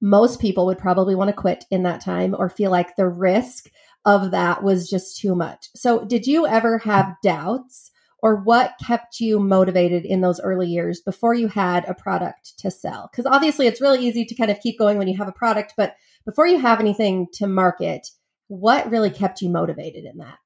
Most 0.02 0.40
people 0.40 0.66
would 0.66 0.78
probably 0.78 1.16
want 1.16 1.30
to 1.30 1.34
quit 1.34 1.66
in 1.70 1.84
that 1.84 2.02
time 2.02 2.36
or 2.38 2.50
feel 2.50 2.72
like 2.72 2.96
the 2.96 3.08
risk 3.08 3.70
of 4.06 4.32
that 4.32 4.64
was 4.64 4.90
just 4.90 5.18
too 5.18 5.36
much. 5.36 5.70
So, 5.76 6.06
did 6.06 6.26
you 6.26 6.48
ever 6.48 6.78
have 6.80 7.16
doubts 7.24 7.92
or 8.20 8.38
what 8.38 8.76
kept 8.86 9.20
you 9.20 9.40
motivated 9.40 10.06
in 10.06 10.22
those 10.22 10.40
early 10.40 10.68
years 10.68 11.02
before 11.02 11.34
you 11.34 11.50
had 11.50 11.84
a 11.86 11.94
product 11.94 12.58
to 12.60 12.72
sell? 12.72 13.10
Because 13.12 13.26
obviously, 13.26 13.68
it's 13.68 13.82
really 13.82 14.06
easy 14.06 14.26
to 14.26 14.36
kind 14.36 14.52
of 14.52 14.60
keep 14.62 14.80
going 14.80 14.98
when 14.98 15.08
you 15.08 15.18
have 15.18 15.28
a 15.28 15.34
product, 15.34 15.74
but 15.76 15.96
before 16.26 16.48
you 16.48 16.60
have 16.60 16.80
anything 16.80 17.28
to 17.34 17.48
market, 17.48 18.08
what 18.48 18.90
really 18.90 19.10
kept 19.10 19.42
you 19.42 19.50
motivated 19.50 20.06
in 20.06 20.18
that? 20.18 20.38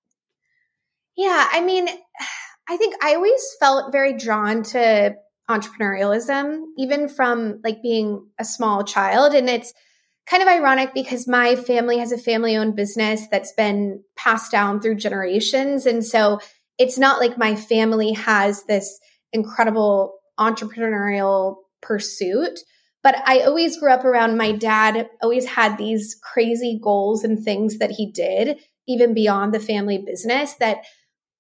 Yeah, 1.16 1.48
I 1.52 1.62
mean, 1.62 1.88
I 2.70 2.78
think 2.78 2.96
I 3.02 3.16
always 3.16 3.56
felt 3.60 3.92
very 3.92 4.18
drawn 4.18 4.64
to 4.64 5.16
entrepreneurialism, 5.50 6.64
even 6.78 7.08
from 7.08 7.60
like 7.64 7.82
being 7.82 8.28
a 8.40 8.46
small 8.46 8.84
child. 8.84 9.34
And 9.34 9.50
it's 9.50 9.74
kind 10.30 10.44
of 10.44 10.50
ironic 10.50 10.94
because 10.94 11.28
my 11.28 11.56
family 11.56 11.98
has 12.00 12.12
a 12.12 12.18
family 12.18 12.58
owned 12.58 12.76
business 12.76 13.28
that's 13.32 13.54
been 13.54 14.04
passed 14.18 14.52
down 14.52 14.82
through 14.82 14.96
generations. 14.96 15.86
And 15.86 16.06
so 16.06 16.40
it's 16.78 16.98
not 16.98 17.20
like 17.20 17.38
my 17.38 17.56
family 17.56 18.12
has 18.14 18.64
this 18.66 19.00
incredible 19.32 20.16
entrepreneurial 20.40 21.56
pursuit. 21.82 22.60
But 23.04 23.16
I 23.26 23.42
always 23.42 23.80
grew 23.80 23.92
up 23.92 24.04
around 24.04 24.38
my 24.38 24.52
dad, 24.52 25.08
always 25.22 25.46
had 25.46 25.78
these 25.78 26.16
crazy 26.22 26.80
goals 26.84 27.24
and 27.24 27.42
things 27.42 27.78
that 27.78 27.92
he 27.92 28.12
did, 28.12 28.60
even 28.88 29.14
beyond 29.14 29.54
the 29.54 29.60
family 29.60 29.98
business 29.98 30.56
that 30.56 30.80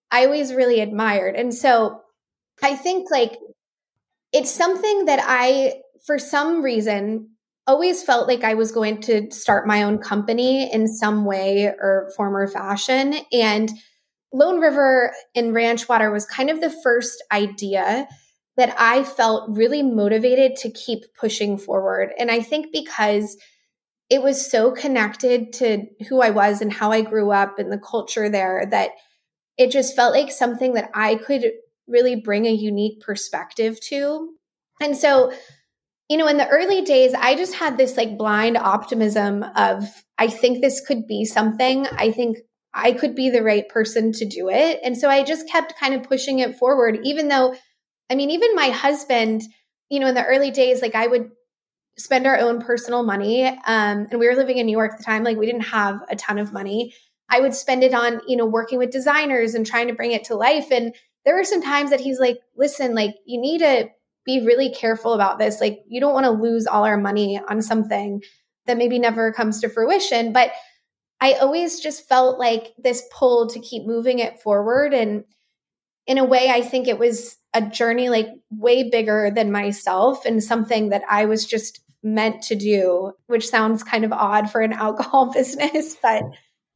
I 0.09 0.25
always 0.25 0.53
really 0.53 0.79
admired. 0.79 1.35
And 1.35 1.53
so 1.53 2.01
I 2.63 2.75
think 2.75 3.11
like 3.11 3.37
it's 4.33 4.51
something 4.51 5.05
that 5.05 5.19
I, 5.23 5.81
for 6.05 6.19
some 6.19 6.61
reason, 6.61 7.29
always 7.65 8.01
felt 8.01 8.27
like 8.27 8.43
I 8.43 8.53
was 8.53 8.71
going 8.71 9.01
to 9.01 9.29
start 9.31 9.67
my 9.67 9.83
own 9.83 9.97
company 9.97 10.71
in 10.71 10.87
some 10.87 11.25
way 11.25 11.65
or 11.65 12.11
form 12.15 12.35
or 12.35 12.47
fashion. 12.47 13.15
And 13.33 13.69
Lone 14.33 14.59
River 14.59 15.13
and 15.35 15.53
Ranch 15.53 15.87
Water 15.89 16.11
was 16.11 16.25
kind 16.25 16.49
of 16.49 16.61
the 16.61 16.75
first 16.83 17.23
idea 17.31 18.07
that 18.55 18.75
I 18.77 19.03
felt 19.03 19.55
really 19.55 19.83
motivated 19.83 20.55
to 20.57 20.71
keep 20.71 21.03
pushing 21.19 21.57
forward. 21.57 22.11
And 22.17 22.31
I 22.31 22.41
think 22.41 22.67
because 22.71 23.37
it 24.09 24.23
was 24.23 24.49
so 24.49 24.71
connected 24.71 25.53
to 25.53 25.85
who 26.07 26.21
I 26.21 26.29
was 26.29 26.61
and 26.61 26.71
how 26.71 26.91
I 26.91 27.01
grew 27.01 27.31
up 27.31 27.59
and 27.59 27.71
the 27.71 27.77
culture 27.77 28.29
there 28.29 28.65
that 28.71 28.91
it 29.57 29.71
just 29.71 29.95
felt 29.95 30.13
like 30.13 30.31
something 30.31 30.73
that 30.73 30.89
I 30.93 31.15
could 31.15 31.51
really 31.87 32.15
bring 32.15 32.45
a 32.45 32.51
unique 32.51 33.01
perspective 33.01 33.79
to. 33.89 34.29
And 34.81 34.95
so 34.95 35.31
you 36.09 36.17
know, 36.17 36.27
in 36.27 36.37
the 36.37 36.47
early 36.47 36.81
days, 36.83 37.13
I 37.13 37.35
just 37.35 37.53
had 37.53 37.77
this 37.77 37.97
like 37.97 38.17
blind 38.17 38.57
optimism 38.57 39.43
of, 39.55 39.83
I 40.17 40.27
think 40.27 40.61
this 40.61 40.79
could 40.85 41.05
be 41.05 41.25
something. 41.25 41.85
I 41.85 42.11
think 42.11 42.37
I 42.73 42.93
could 42.93 43.13
be 43.13 43.29
the 43.29 43.43
right 43.43 43.67
person 43.67 44.13
to 44.13 44.25
do 44.25 44.49
it. 44.49 44.79
And 44.83 44.97
so 44.97 45.09
I 45.09 45.23
just 45.23 45.49
kept 45.49 45.77
kind 45.77 45.93
of 45.93 46.03
pushing 46.03 46.39
it 46.39 46.57
forward, 46.57 46.99
even 47.03 47.27
though, 47.27 47.55
I 48.09 48.15
mean, 48.15 48.31
even 48.31 48.55
my 48.55 48.69
husband, 48.69 49.41
you 49.89 49.99
know, 49.99 50.07
in 50.07 50.15
the 50.15 50.23
early 50.23 50.51
days, 50.51 50.81
like 50.81 50.95
I 50.95 51.07
would 51.07 51.29
spend 51.97 52.25
our 52.25 52.37
own 52.37 52.61
personal 52.61 53.03
money. 53.03 53.45
Um, 53.45 54.07
and 54.09 54.19
we 54.19 54.27
were 54.27 54.35
living 54.35 54.59
in 54.59 54.65
New 54.65 54.77
York 54.77 54.93
at 54.93 54.99
the 54.99 55.03
time, 55.03 55.23
like 55.23 55.37
we 55.37 55.45
didn't 55.45 55.61
have 55.61 56.01
a 56.09 56.15
ton 56.15 56.37
of 56.37 56.53
money. 56.53 56.93
I 57.29 57.41
would 57.41 57.53
spend 57.53 57.83
it 57.83 57.93
on, 57.93 58.21
you 58.27 58.37
know, 58.37 58.45
working 58.45 58.77
with 58.77 58.91
designers 58.91 59.55
and 59.55 59.65
trying 59.65 59.87
to 59.87 59.93
bring 59.93 60.13
it 60.13 60.25
to 60.25 60.35
life. 60.35 60.71
And 60.71 60.95
there 61.27 61.35
were 61.35 61.43
some 61.43 61.61
times 61.61 61.89
that 61.89 61.99
he's 61.99 62.21
like, 62.21 62.39
listen, 62.55 62.95
like 62.95 63.15
you 63.25 63.41
need 63.41 63.57
to 63.57 63.89
be 64.25 64.45
really 64.45 64.73
careful 64.73 65.11
about 65.11 65.37
this. 65.37 65.59
Like, 65.59 65.79
you 65.85 65.99
don't 65.99 66.13
want 66.13 66.23
to 66.23 66.31
lose 66.31 66.65
all 66.65 66.85
our 66.85 66.97
money 66.97 67.37
on 67.49 67.61
something 67.61 68.23
that 68.65 68.77
maybe 68.77 68.97
never 68.97 69.33
comes 69.33 69.59
to 69.59 69.69
fruition. 69.69 70.31
But 70.31 70.51
I 71.19 71.33
always 71.33 71.81
just 71.81 72.07
felt 72.07 72.39
like 72.39 72.73
this 72.77 73.03
pull 73.11 73.49
to 73.49 73.59
keep 73.59 73.85
moving 73.85 74.19
it 74.19 74.41
forward. 74.41 74.93
And 74.93 75.25
in 76.05 76.17
a 76.17 76.23
way, 76.23 76.49
I 76.49 76.61
think 76.61 76.87
it 76.87 76.97
was 76.97 77.35
a 77.53 77.61
journey 77.61 78.07
like 78.07 78.27
way 78.49 78.89
bigger 78.89 79.29
than 79.29 79.51
myself 79.51 80.25
and 80.25 80.41
something 80.41 80.89
that 80.89 81.03
I 81.09 81.25
was 81.25 81.45
just 81.45 81.81
meant 82.01 82.43
to 82.43 82.55
do, 82.55 83.11
which 83.25 83.49
sounds 83.49 83.83
kind 83.83 84.05
of 84.05 84.13
odd 84.13 84.49
for 84.49 84.61
an 84.61 84.71
alcohol 84.87 85.33
business, 85.33 85.97
but 86.01 86.23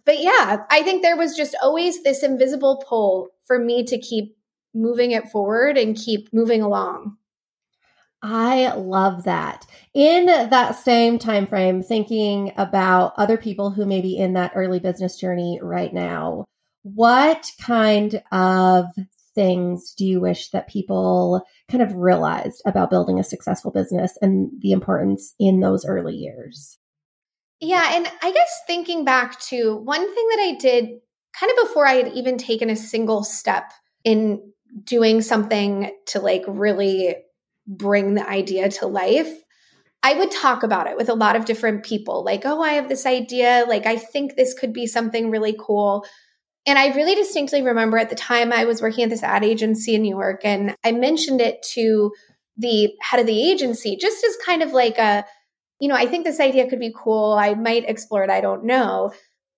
but 0.03 0.19
yeah, 0.19 0.65
I 0.69 0.81
think 0.81 1.01
there 1.03 1.15
was 1.15 1.37
just 1.37 1.55
always 1.61 2.03
this 2.03 2.23
invisible 2.23 2.83
pull 2.87 3.29
for 3.45 3.59
me 3.59 3.83
to 3.85 3.99
keep 3.99 4.35
moving 4.73 5.11
it 5.11 5.29
forward 5.29 5.77
and 5.77 5.95
keep 5.95 6.29
moving 6.33 6.61
along. 6.61 7.17
I 8.23 8.73
love 8.73 9.23
that. 9.23 9.65
In 9.93 10.27
that 10.27 10.75
same 10.75 11.17
time 11.17 11.47
frame, 11.47 11.81
thinking 11.81 12.51
about 12.55 13.13
other 13.17 13.37
people 13.37 13.71
who 13.71 13.85
may 13.85 14.01
be 14.01 14.15
in 14.15 14.33
that 14.33 14.51
early 14.55 14.79
business 14.79 15.17
journey 15.17 15.59
right 15.61 15.91
now, 15.91 16.45
what 16.83 17.51
kind 17.59 18.21
of 18.31 18.85
things 19.33 19.93
do 19.97 20.05
you 20.05 20.19
wish 20.19 20.49
that 20.49 20.69
people 20.69 21.43
kind 21.69 21.81
of 21.81 21.95
realized 21.95 22.61
about 22.65 22.89
building 22.89 23.19
a 23.19 23.23
successful 23.23 23.71
business 23.71 24.17
and 24.21 24.51
the 24.59 24.71
importance 24.71 25.33
in 25.39 25.59
those 25.59 25.85
early 25.85 26.15
years? 26.15 26.77
Yeah, 27.59 27.91
and 27.93 28.07
I 28.21 28.31
guess 28.31 28.61
thinking 28.67 29.05
back 29.05 29.39
to 29.41 29.77
one 29.77 30.01
thing 30.13 30.27
that 30.29 30.39
I 30.41 30.57
did 30.59 30.89
kind 31.39 31.51
of 31.51 31.67
before 31.67 31.87
I 31.87 31.93
had 31.93 32.13
even 32.13 32.37
taken 32.37 32.69
a 32.69 32.75
single 32.75 33.23
step 33.23 33.71
in 34.03 34.41
doing 34.83 35.21
something 35.21 35.91
to 36.07 36.19
like 36.19 36.43
really 36.47 37.15
bring 37.67 38.15
the 38.15 38.27
idea 38.27 38.69
to 38.69 38.87
life, 38.87 39.31
I 40.03 40.15
would 40.15 40.31
talk 40.31 40.63
about 40.63 40.87
it 40.87 40.97
with 40.97 41.09
a 41.09 41.13
lot 41.13 41.35
of 41.35 41.45
different 41.45 41.83
people. 41.83 42.23
Like, 42.23 42.41
oh, 42.45 42.61
I 42.61 42.73
have 42.73 42.89
this 42.89 43.05
idea. 43.05 43.65
Like, 43.67 43.85
I 43.85 43.97
think 43.97 44.35
this 44.35 44.57
could 44.57 44.73
be 44.73 44.87
something 44.87 45.29
really 45.29 45.55
cool. 45.59 46.05
And 46.65 46.77
I 46.77 46.95
really 46.95 47.15
distinctly 47.15 47.61
remember 47.61 47.97
at 47.97 48.09
the 48.09 48.15
time 48.15 48.51
I 48.51 48.65
was 48.65 48.81
working 48.81 49.03
at 49.03 49.09
this 49.09 49.23
ad 49.23 49.43
agency 49.43 49.95
in 49.95 50.01
New 50.03 50.15
York, 50.15 50.41
and 50.43 50.75
I 50.83 50.91
mentioned 50.91 51.41
it 51.41 51.63
to 51.73 52.11
the 52.57 52.93
head 53.01 53.19
of 53.19 53.25
the 53.25 53.51
agency 53.51 53.97
just 53.99 54.23
as 54.23 54.37
kind 54.45 54.61
of 54.61 54.71
like 54.71 54.97
a, 54.97 55.25
you 55.79 55.87
know, 55.87 55.95
I 55.95 56.05
think 56.05 56.25
this 56.25 56.39
idea 56.39 56.69
could 56.69 56.79
be 56.79 56.93
cool. 56.95 57.33
I 57.33 57.55
might 57.55 57.89
explore 57.89 58.23
it. 58.23 58.29
I 58.29 58.41
don't 58.41 58.65
know. 58.65 59.11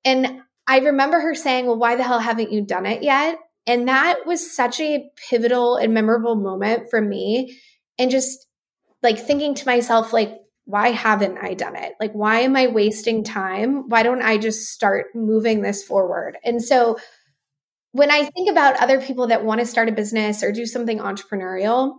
And 0.05 0.41
I 0.67 0.79
remember 0.79 1.19
her 1.19 1.35
saying, 1.35 1.65
well, 1.65 1.77
why 1.77 1.95
the 1.95 2.03
hell 2.03 2.19
haven't 2.19 2.53
you 2.53 2.65
done 2.65 2.85
it 2.85 3.03
yet? 3.03 3.37
And 3.65 3.87
that 3.87 4.25
was 4.25 4.55
such 4.55 4.79
a 4.79 5.09
pivotal 5.29 5.77
and 5.77 5.93
memorable 5.93 6.35
moment 6.35 6.89
for 6.89 7.01
me 7.01 7.59
and 7.97 8.11
just 8.11 8.47
like 9.01 9.19
thinking 9.19 9.55
to 9.55 9.65
myself 9.65 10.13
like 10.13 10.39
why 10.65 10.89
haven't 10.89 11.37
i 11.39 11.53
done 11.53 11.75
it? 11.75 11.93
Like 11.99 12.13
why 12.13 12.41
am 12.41 12.55
i 12.55 12.67
wasting 12.67 13.23
time? 13.23 13.89
Why 13.89 14.03
don't 14.03 14.21
i 14.21 14.37
just 14.37 14.69
start 14.69 15.07
moving 15.13 15.61
this 15.61 15.83
forward? 15.83 16.37
And 16.43 16.63
so 16.63 16.97
when 17.91 18.09
i 18.09 18.23
think 18.23 18.49
about 18.49 18.81
other 18.81 18.99
people 18.99 19.27
that 19.27 19.45
want 19.45 19.59
to 19.59 19.67
start 19.67 19.89
a 19.89 19.93
business 19.93 20.41
or 20.41 20.51
do 20.51 20.65
something 20.65 20.99
entrepreneurial 20.99 21.97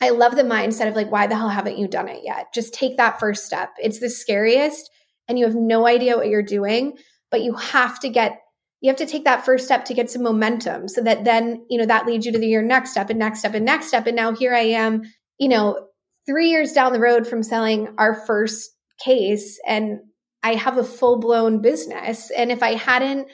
i 0.00 0.10
love 0.10 0.36
the 0.36 0.42
mindset 0.42 0.88
of 0.88 0.96
like 0.96 1.10
why 1.10 1.26
the 1.26 1.36
hell 1.36 1.48
haven't 1.48 1.78
you 1.78 1.88
done 1.88 2.08
it 2.08 2.20
yet? 2.24 2.52
Just 2.52 2.74
take 2.74 2.96
that 2.96 3.18
first 3.18 3.44
step. 3.46 3.70
It's 3.78 4.00
the 4.00 4.10
scariest 4.10 4.90
and 5.28 5.38
you 5.38 5.44
have 5.46 5.54
no 5.54 5.86
idea 5.86 6.16
what 6.16 6.28
you're 6.28 6.42
doing 6.42 6.96
but 7.30 7.42
you 7.42 7.54
have 7.54 8.00
to 8.00 8.08
get 8.08 8.40
you 8.80 8.88
have 8.88 8.96
to 8.96 9.06
take 9.06 9.24
that 9.24 9.44
first 9.44 9.66
step 9.66 9.84
to 9.86 9.94
get 9.94 10.10
some 10.10 10.22
momentum 10.22 10.88
so 10.88 11.02
that 11.02 11.24
then 11.24 11.64
you 11.68 11.78
know 11.78 11.86
that 11.86 12.06
leads 12.06 12.26
you 12.26 12.32
to 12.32 12.38
the, 12.38 12.46
your 12.46 12.62
next 12.62 12.90
step 12.90 13.10
and 13.10 13.18
next 13.18 13.40
step 13.40 13.54
and 13.54 13.64
next 13.64 13.88
step 13.88 14.06
and 14.06 14.16
now 14.16 14.34
here 14.34 14.54
i 14.54 14.60
am 14.60 15.02
you 15.40 15.48
know, 15.48 15.86
three 16.26 16.50
years 16.50 16.72
down 16.72 16.92
the 16.92 17.00
road 17.00 17.26
from 17.26 17.42
selling 17.42 17.88
our 17.98 18.14
first 18.26 18.70
case 19.02 19.58
and 19.66 20.00
I 20.42 20.54
have 20.54 20.76
a 20.76 20.84
full 20.84 21.18
blown 21.18 21.62
business. 21.62 22.30
And 22.30 22.52
if 22.52 22.62
I 22.62 22.74
hadn't 22.74 23.28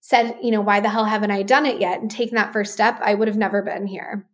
said, 0.00 0.36
you 0.40 0.52
know, 0.52 0.60
why 0.60 0.80
the 0.80 0.88
hell 0.88 1.04
haven't 1.04 1.32
I 1.32 1.42
done 1.42 1.66
it 1.66 1.80
yet 1.80 2.00
and 2.00 2.10
taken 2.10 2.36
that 2.36 2.52
first 2.52 2.72
step, 2.72 2.98
I 3.02 3.14
would 3.14 3.28
have 3.28 3.36
never 3.36 3.62
been 3.62 3.86
here. 3.86 4.26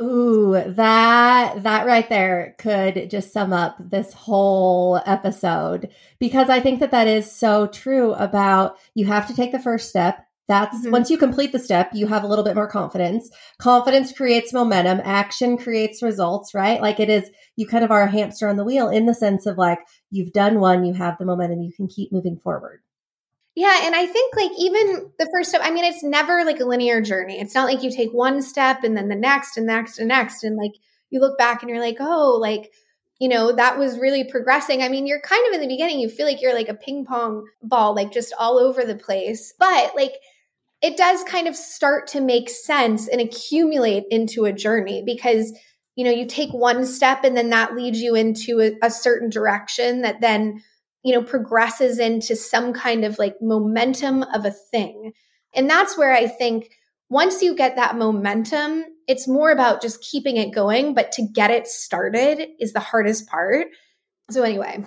Ooh, 0.00 0.52
that 0.52 1.64
that 1.64 1.86
right 1.86 2.08
there 2.08 2.54
could 2.58 3.10
just 3.10 3.32
sum 3.32 3.52
up 3.52 3.76
this 3.80 4.12
whole 4.12 5.00
episode 5.04 5.88
because 6.20 6.48
I 6.48 6.60
think 6.60 6.78
that 6.80 6.92
that 6.92 7.08
is 7.08 7.30
so 7.30 7.66
true 7.66 8.12
about 8.12 8.76
you 8.94 9.06
have 9.06 9.26
to 9.26 9.34
take 9.34 9.50
the 9.50 9.58
first 9.58 9.88
step. 9.88 10.24
That's 10.46 10.76
mm-hmm. 10.78 10.92
once 10.92 11.10
you 11.10 11.18
complete 11.18 11.50
the 11.50 11.58
step, 11.58 11.90
you 11.94 12.06
have 12.06 12.22
a 12.22 12.28
little 12.28 12.44
bit 12.44 12.54
more 12.54 12.68
confidence. 12.68 13.28
Confidence 13.58 14.12
creates 14.12 14.52
momentum, 14.52 15.00
action 15.02 15.58
creates 15.58 16.00
results, 16.00 16.54
right? 16.54 16.80
Like 16.80 17.00
it 17.00 17.10
is 17.10 17.28
you 17.56 17.66
kind 17.66 17.84
of 17.84 17.90
are 17.90 18.02
a 18.02 18.10
hamster 18.10 18.48
on 18.48 18.56
the 18.56 18.64
wheel 18.64 18.88
in 18.88 19.06
the 19.06 19.14
sense 19.14 19.46
of 19.46 19.58
like 19.58 19.80
you've 20.12 20.32
done 20.32 20.60
one, 20.60 20.84
you 20.84 20.94
have 20.94 21.18
the 21.18 21.26
momentum, 21.26 21.60
you 21.60 21.72
can 21.72 21.88
keep 21.88 22.12
moving 22.12 22.38
forward. 22.38 22.82
Yeah. 23.58 23.80
And 23.82 23.96
I 23.96 24.06
think 24.06 24.36
like 24.36 24.52
even 24.56 25.10
the 25.18 25.28
first 25.32 25.48
step, 25.48 25.62
I 25.64 25.72
mean, 25.72 25.84
it's 25.84 26.04
never 26.04 26.44
like 26.44 26.60
a 26.60 26.64
linear 26.64 27.00
journey. 27.00 27.40
It's 27.40 27.56
not 27.56 27.64
like 27.64 27.82
you 27.82 27.90
take 27.90 28.12
one 28.12 28.40
step 28.40 28.84
and 28.84 28.96
then 28.96 29.08
the 29.08 29.16
next 29.16 29.56
and 29.56 29.66
next 29.66 29.98
and 29.98 30.06
next. 30.06 30.44
And 30.44 30.54
like 30.56 30.74
you 31.10 31.18
look 31.18 31.36
back 31.36 31.60
and 31.60 31.68
you're 31.68 31.80
like, 31.80 31.96
oh, 31.98 32.38
like, 32.40 32.70
you 33.18 33.28
know, 33.28 33.50
that 33.50 33.76
was 33.76 33.98
really 33.98 34.22
progressing. 34.22 34.80
I 34.80 34.88
mean, 34.88 35.08
you're 35.08 35.20
kind 35.20 35.44
of 35.48 35.54
in 35.54 35.60
the 35.60 35.66
beginning, 35.66 35.98
you 35.98 36.08
feel 36.08 36.24
like 36.24 36.40
you're 36.40 36.54
like 36.54 36.68
a 36.68 36.74
ping 36.74 37.04
pong 37.04 37.48
ball, 37.60 37.96
like 37.96 38.12
just 38.12 38.32
all 38.38 38.60
over 38.60 38.84
the 38.84 38.94
place. 38.94 39.52
But 39.58 39.96
like, 39.96 40.12
it 40.80 40.96
does 40.96 41.24
kind 41.24 41.48
of 41.48 41.56
start 41.56 42.06
to 42.08 42.20
make 42.20 42.48
sense 42.48 43.08
and 43.08 43.20
accumulate 43.20 44.04
into 44.12 44.44
a 44.44 44.52
journey 44.52 45.02
because 45.04 45.52
you 45.96 46.04
know 46.04 46.12
you 46.12 46.26
take 46.26 46.52
one 46.52 46.86
step 46.86 47.24
and 47.24 47.36
then 47.36 47.50
that 47.50 47.74
leads 47.74 48.00
you 48.00 48.14
into 48.14 48.60
a, 48.60 48.86
a 48.86 48.88
certain 48.88 49.30
direction 49.30 50.02
that 50.02 50.20
then 50.20 50.62
you 51.02 51.14
know, 51.14 51.22
progresses 51.22 51.98
into 51.98 52.36
some 52.36 52.72
kind 52.72 53.04
of 53.04 53.18
like 53.18 53.36
momentum 53.40 54.22
of 54.22 54.44
a 54.44 54.50
thing. 54.50 55.12
And 55.54 55.68
that's 55.68 55.96
where 55.96 56.12
I 56.12 56.26
think 56.26 56.70
once 57.08 57.42
you 57.42 57.54
get 57.54 57.76
that 57.76 57.96
momentum, 57.96 58.84
it's 59.06 59.26
more 59.26 59.50
about 59.50 59.80
just 59.80 60.02
keeping 60.02 60.36
it 60.36 60.52
going, 60.52 60.94
but 60.94 61.12
to 61.12 61.22
get 61.22 61.50
it 61.50 61.66
started 61.66 62.48
is 62.60 62.72
the 62.72 62.80
hardest 62.80 63.28
part. 63.28 63.68
So, 64.30 64.42
anyway. 64.42 64.84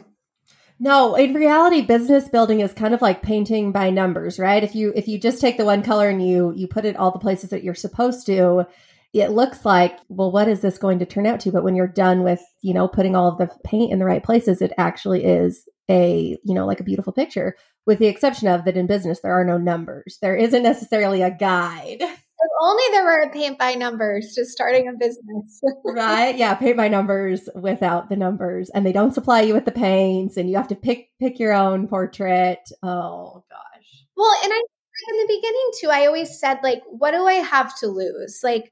No, 0.80 1.16
in 1.16 1.34
reality, 1.34 1.82
business 1.82 2.28
building 2.28 2.60
is 2.60 2.74
kind 2.74 2.94
of 2.94 3.02
like 3.02 3.22
painting 3.22 3.72
by 3.72 3.92
numbers, 3.92 4.40
right? 4.40 4.64
If 4.64 4.74
you 4.74 4.92
if 4.96 5.08
you 5.08 5.20
just 5.20 5.40
take 5.40 5.58
the 5.58 5.66
one 5.66 5.84
color 5.84 6.10
and 6.10 6.28
you 6.28 6.54
you 6.56 6.68
put 6.68 6.86
it 6.86 6.96
all 6.96 7.12
the 7.12 7.20
places 7.20 7.52
that 7.52 7.64
you're 7.64 7.76
supposed 7.76 8.26
to, 8.26 8.66
it 9.14 9.32
looks 9.32 9.66
like, 9.66 9.98
well, 10.08 10.32
what 10.32 10.48
is 10.48 10.62
this 10.62 10.78
going 10.78 11.00
to 11.00 11.06
turn 11.06 11.28
out 11.28 11.42
to? 11.42 11.52
But 11.52 11.64
when 11.64 11.76
you're 11.76 11.88
done 11.88 12.24
with, 12.24 12.42
you 12.62 12.74
know, 12.74 12.88
putting 12.88 13.16
all 13.16 13.28
of 13.28 13.38
the 13.38 13.50
paint 13.66 13.92
in 13.92 14.00
the 14.00 14.06
right 14.06 14.24
places, 14.24 14.62
it 14.62 14.72
actually 14.78 15.26
is 15.26 15.68
a, 15.90 16.38
you 16.44 16.54
know, 16.54 16.66
like 16.66 16.80
a 16.80 16.86
beautiful 16.86 17.12
picture, 17.12 17.56
with 17.86 18.00
the 18.00 18.08
exception 18.08 18.48
of 18.48 18.64
that 18.66 18.78
in 18.78 18.88
business, 18.88 19.20
there 19.20 19.34
are 19.34 19.44
no 19.44 19.58
numbers. 19.58 20.18
There 20.22 20.36
isn't 20.36 20.64
necessarily 20.64 21.22
a 21.22 21.32
guide. 21.32 21.98
If 22.44 22.50
only 22.62 22.84
there 22.92 23.04
were 23.04 23.22
a 23.22 23.30
paint 23.30 23.60
by 23.60 23.74
numbers 23.74 24.34
to 24.36 24.46
starting 24.46 24.88
a 24.88 24.94
business. 24.94 25.62
right? 25.86 26.36
Yeah, 26.36 26.54
paint 26.56 26.78
by 26.78 26.88
numbers 26.88 27.50
without 27.56 28.10
the 28.10 28.16
numbers. 28.16 28.70
And 28.70 28.86
they 28.86 28.94
don't 28.94 29.14
supply 29.14 29.42
you 29.42 29.54
with 29.54 29.66
the 29.66 29.72
paints 29.72 30.38
and 30.38 30.50
you 30.50 30.56
have 30.56 30.68
to 30.70 30.76
pick 30.76 31.10
pick 31.20 31.40
your 31.40 31.54
own 31.54 31.88
portrait. 31.88 32.60
Oh 32.82 33.44
gosh. 33.50 34.06
Well, 34.16 34.34
and 34.44 34.54
I 34.54 34.62
in 35.10 35.18
the 35.18 35.34
beginning 35.36 35.72
too, 35.80 35.90
I 35.90 36.06
always 36.06 36.40
said, 36.40 36.60
like, 36.64 36.82
what 36.88 37.12
do 37.12 37.26
I 37.26 37.34
have 37.34 37.78
to 37.80 37.88
lose? 37.88 38.42
Like, 38.44 38.72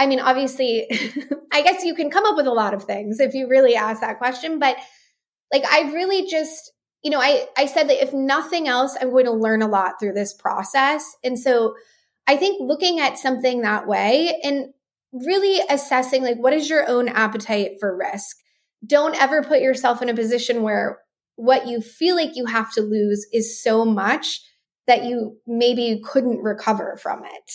I 0.00 0.06
mean, 0.06 0.18
obviously, 0.18 0.86
I 1.52 1.60
guess 1.60 1.84
you 1.84 1.94
can 1.94 2.10
come 2.10 2.24
up 2.24 2.34
with 2.34 2.46
a 2.46 2.52
lot 2.52 2.72
of 2.72 2.84
things 2.84 3.20
if 3.20 3.34
you 3.34 3.48
really 3.48 3.76
ask 3.76 4.00
that 4.00 4.16
question, 4.16 4.58
but 4.58 4.78
like 5.52 5.62
I 5.70 5.92
really 5.92 6.26
just, 6.26 6.72
you 7.02 7.10
know, 7.10 7.20
I, 7.20 7.46
I 7.54 7.66
said 7.66 7.90
that 7.90 8.02
if 8.02 8.14
nothing 8.14 8.66
else, 8.66 8.96
I'm 8.98 9.10
going 9.10 9.26
to 9.26 9.32
learn 9.32 9.60
a 9.60 9.68
lot 9.68 10.00
through 10.00 10.14
this 10.14 10.32
process. 10.32 11.04
And 11.22 11.38
so 11.38 11.74
I 12.26 12.38
think 12.38 12.62
looking 12.62 12.98
at 12.98 13.18
something 13.18 13.60
that 13.60 13.86
way 13.86 14.40
and 14.42 14.72
really 15.12 15.60
assessing 15.68 16.22
like 16.22 16.38
what 16.38 16.54
is 16.54 16.70
your 16.70 16.88
own 16.88 17.08
appetite 17.08 17.72
for 17.78 17.94
risk. 17.94 18.38
Don't 18.86 19.20
ever 19.20 19.42
put 19.42 19.60
yourself 19.60 20.00
in 20.00 20.08
a 20.08 20.14
position 20.14 20.62
where 20.62 21.00
what 21.36 21.66
you 21.66 21.82
feel 21.82 22.16
like 22.16 22.36
you 22.36 22.46
have 22.46 22.72
to 22.72 22.80
lose 22.80 23.26
is 23.34 23.62
so 23.62 23.84
much 23.84 24.40
that 24.86 25.04
you 25.04 25.36
maybe 25.46 26.00
couldn't 26.02 26.42
recover 26.42 26.96
from 27.02 27.22
it. 27.22 27.52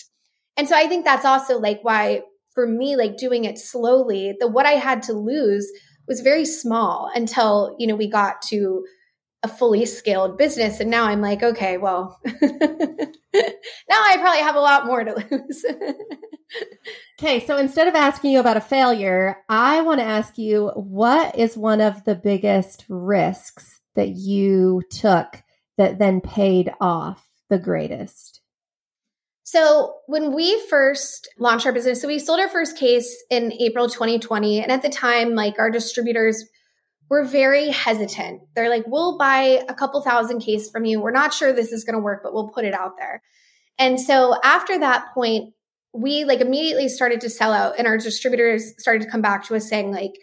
And 0.58 0.70
so 0.70 0.76
I 0.76 0.86
think 0.86 1.06
that's 1.06 1.26
also 1.26 1.60
like 1.60 1.80
why 1.82 2.22
for 2.56 2.66
me 2.66 2.96
like 2.96 3.18
doing 3.18 3.46
it 3.46 3.60
slowly, 3.60 4.36
the 4.40 4.48
what 4.48 4.66
I 4.66 4.72
had 4.72 5.04
to 5.04 5.14
lose 5.14 5.72
was 6.08 6.22
very 6.22 6.46
small 6.46 7.12
until, 7.14 7.76
you 7.78 7.86
know, 7.86 7.96
we 7.96 8.10
got 8.10 8.42
to 8.44 8.84
a 9.44 9.48
fully 9.48 9.86
scaled 9.86 10.38
business. 10.40 10.80
And 10.80 10.90
now 10.90 11.04
I'm 11.06 11.22
like, 11.22 11.44
okay, 11.44 11.78
well, 11.78 12.20
now 12.26 12.32
I 12.52 14.18
probably 14.18 14.42
have 14.42 14.56
a 14.56 14.60
lot 14.60 14.88
more 14.88 15.04
to 15.04 15.28
lose. 15.30 15.66
okay. 17.20 17.46
So 17.46 17.58
instead 17.58 17.88
of 17.88 17.94
asking 17.94 18.32
you 18.32 18.40
about 18.40 18.58
a 18.58 18.62
failure, 18.62 19.38
I 19.48 19.82
want 19.82 20.00
to 20.00 20.06
ask 20.06 20.40
you 20.40 20.70
what 20.76 21.38
is 21.38 21.56
one 21.56 21.80
of 21.80 22.06
the 22.06 22.16
biggest 22.16 22.86
risks 22.90 23.82
that 23.96 24.10
you 24.10 24.82
took 24.90 25.44
that 25.78 26.00
then 26.00 26.22
paid 26.22 26.72
off 26.82 27.24
the 27.50 27.60
greatest? 27.60 28.42
So 29.56 30.00
when 30.08 30.34
we 30.34 30.60
first 30.68 31.30
launched 31.40 31.66
our 31.66 31.72
business, 31.72 32.02
so 32.02 32.10
we 32.10 32.20
sold 32.20 32.42
our 32.42 32.50
first 32.50 32.78
case 32.78 33.24
in 33.30 33.54
April 33.54 33.88
2020. 33.88 34.62
And 34.62 34.70
at 34.70 34.82
the 34.82 34.90
time, 34.90 35.34
like 35.34 35.60
our 35.60 35.72
distributors 35.72 36.44
were 37.10 37.24
very 37.24 37.70
hesitant. 37.70 38.42
They're 38.54 38.70
like, 38.70 38.84
we'll 38.86 39.18
buy 39.18 39.64
a 39.70 39.74
couple 39.74 40.02
thousand 40.02 40.42
cases 40.42 40.70
from 40.70 40.84
you. 40.84 41.00
We're 41.00 41.12
not 41.12 41.34
sure 41.34 41.54
this 41.54 41.72
is 41.72 41.86
going 41.86 41.94
to 41.94 42.04
work, 42.04 42.20
but 42.22 42.34
we'll 42.34 42.50
put 42.50 42.66
it 42.66 42.74
out 42.74 42.98
there. 43.00 43.22
And 43.80 43.98
so 43.98 44.36
after 44.44 44.78
that 44.78 45.14
point, 45.14 45.54
we 45.94 46.26
like 46.26 46.42
immediately 46.42 46.90
started 46.90 47.22
to 47.22 47.30
sell 47.30 47.54
out 47.54 47.76
and 47.78 47.88
our 47.88 47.98
distributors 47.98 48.74
started 48.78 49.04
to 49.04 49.10
come 49.10 49.22
back 49.22 49.46
to 49.46 49.56
us 49.56 49.70
saying 49.70 49.90
like, 49.90 50.16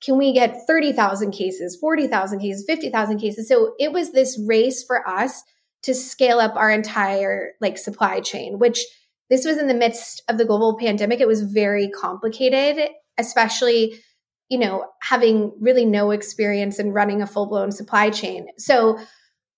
can 0.00 0.16
we 0.16 0.32
get 0.32 0.64
30,000 0.64 1.32
cases, 1.32 1.76
40,000 1.80 2.38
cases, 2.38 2.64
50,000 2.68 3.18
cases? 3.18 3.48
So 3.48 3.74
it 3.80 3.90
was 3.90 4.12
this 4.12 4.40
race 4.46 4.84
for 4.84 5.08
us 5.08 5.42
to 5.86 5.94
scale 5.94 6.40
up 6.40 6.56
our 6.56 6.70
entire 6.70 7.52
like 7.60 7.78
supply 7.78 8.20
chain, 8.20 8.58
which 8.58 8.84
this 9.30 9.46
was 9.46 9.56
in 9.56 9.68
the 9.68 9.74
midst 9.74 10.20
of 10.28 10.36
the 10.36 10.44
global 10.44 10.76
pandemic. 10.76 11.20
It 11.20 11.28
was 11.28 11.42
very 11.42 11.88
complicated, 11.88 12.88
especially, 13.18 14.00
you 14.48 14.58
know, 14.58 14.84
having 15.00 15.52
really 15.60 15.84
no 15.84 16.10
experience 16.10 16.80
in 16.80 16.92
running 16.92 17.22
a 17.22 17.26
full 17.26 17.46
blown 17.46 17.70
supply 17.70 18.10
chain. 18.10 18.48
So 18.58 18.98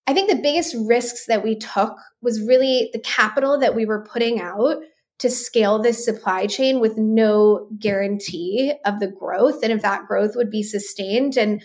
I 0.07 0.13
think 0.13 0.29
the 0.29 0.43
biggest 0.43 0.77
risks 0.87 1.25
that 1.29 1.43
we 1.43 1.57
took 1.57 1.97
was 2.21 2.43
really 2.43 2.91
the 2.93 3.01
capital 3.01 3.59
that 3.61 3.75
we 3.75 3.87
were 3.87 4.05
putting 4.05 4.39
out 4.39 4.77
to 5.21 5.31
scale 5.31 5.81
this 5.81 6.05
supply 6.05 6.47
chain 6.47 6.79
with 6.79 6.99
no 6.99 7.69
guarantee 7.79 8.75
of 8.85 9.01
the 9.01 9.09
growth 9.09 9.63
and 9.63 9.73
if 9.73 9.81
that 9.81 10.07
growth 10.07 10.37
would 10.37 10.51
be 10.51 10.63
sustained. 10.63 11.39
And 11.39 11.63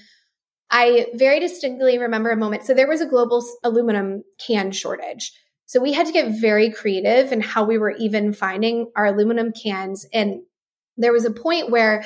I 0.74 1.06
very 1.14 1.40
distinctly 1.40 2.00
remember 2.00 2.32
a 2.32 2.36
moment. 2.36 2.66
So 2.66 2.74
there 2.74 2.88
was 2.88 3.00
a 3.00 3.06
global 3.06 3.46
aluminum 3.64 4.24
can 4.46 4.72
shortage. 4.72 5.32
So 5.68 5.80
we 5.80 5.94
had 5.94 6.08
to 6.08 6.12
get 6.12 6.42
very 6.42 6.72
creative 6.72 7.32
in 7.32 7.42
how 7.42 7.64
we 7.64 7.78
were 7.78 7.92
even 7.92 8.34
finding 8.34 8.92
our 8.96 9.06
aluminum 9.06 9.52
cans. 9.52 10.08
And 10.12 10.42
there 10.98 11.14
was 11.14 11.26
a 11.26 11.32
point 11.32 11.70
where 11.70 12.04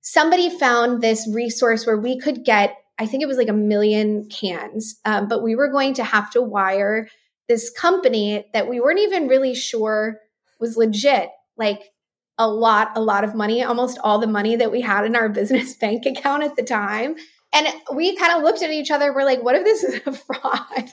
somebody 0.00 0.48
found 0.48 1.02
this 1.02 1.28
resource 1.32 1.86
where 1.86 1.98
we 1.98 2.18
could 2.18 2.46
get, 2.46 2.76
I 2.98 3.04
think 3.04 3.22
it 3.22 3.26
was 3.26 3.36
like 3.36 3.48
a 3.48 3.52
million 3.52 4.26
cans, 4.30 4.98
um, 5.04 5.28
but 5.28 5.42
we 5.42 5.54
were 5.54 5.70
going 5.70 5.92
to 5.94 6.04
have 6.04 6.30
to 6.30 6.40
wire 6.40 7.08
this 7.46 7.70
company 7.70 8.46
that 8.54 8.68
we 8.68 8.80
weren't 8.80 9.00
even 9.00 9.28
really 9.28 9.54
sure 9.54 10.18
was 10.58 10.78
legit. 10.78 11.28
Like 11.58 11.90
a 12.38 12.48
lot, 12.48 12.92
a 12.94 13.02
lot 13.02 13.24
of 13.24 13.34
money, 13.34 13.62
almost 13.62 13.98
all 14.02 14.18
the 14.18 14.26
money 14.26 14.56
that 14.56 14.72
we 14.72 14.80
had 14.80 15.04
in 15.04 15.14
our 15.14 15.28
business 15.28 15.74
bank 15.74 16.06
account 16.06 16.42
at 16.42 16.56
the 16.56 16.62
time. 16.62 17.16
And 17.52 17.66
we 17.94 18.14
kind 18.16 18.36
of 18.36 18.42
looked 18.42 18.62
at 18.62 18.70
each 18.70 18.90
other. 18.90 19.14
We're 19.14 19.24
like, 19.24 19.42
what 19.42 19.54
if 19.54 19.64
this 19.64 19.84
is 19.84 20.00
a 20.06 20.12
fraud? 20.12 20.92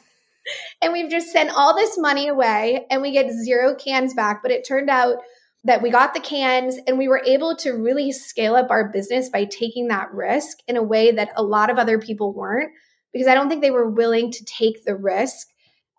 and 0.82 0.94
we've 0.94 1.10
just 1.10 1.32
sent 1.32 1.52
all 1.56 1.76
this 1.76 1.98
money 1.98 2.28
away 2.28 2.86
and 2.90 3.02
we 3.02 3.12
get 3.12 3.32
zero 3.32 3.76
cans 3.76 4.14
back. 4.14 4.42
But 4.42 4.52
it 4.52 4.68
turned 4.68 4.90
out 4.90 5.18
that 5.64 5.82
we 5.82 5.90
got 5.90 6.14
the 6.14 6.20
cans 6.20 6.78
and 6.88 6.98
we 6.98 7.08
were 7.08 7.24
able 7.26 7.56
to 7.58 7.72
really 7.72 8.12
scale 8.12 8.56
up 8.56 8.70
our 8.70 8.90
business 8.90 9.30
by 9.30 9.46
taking 9.46 9.88
that 9.88 10.14
risk 10.14 10.60
in 10.68 10.78
a 10.78 10.84
way 10.84 11.12
that 11.12 11.30
a 11.36 11.44
lot 11.44 11.72
of 11.72 11.78
other 11.78 12.00
people 12.00 12.34
weren't, 12.34 12.72
because 13.12 13.28
I 13.28 13.34
don't 13.34 13.50
think 13.50 13.62
they 13.62 13.72
were 13.72 13.90
willing 13.90 14.32
to 14.32 14.46
take 14.46 14.86
the 14.86 14.96
risk 14.96 15.48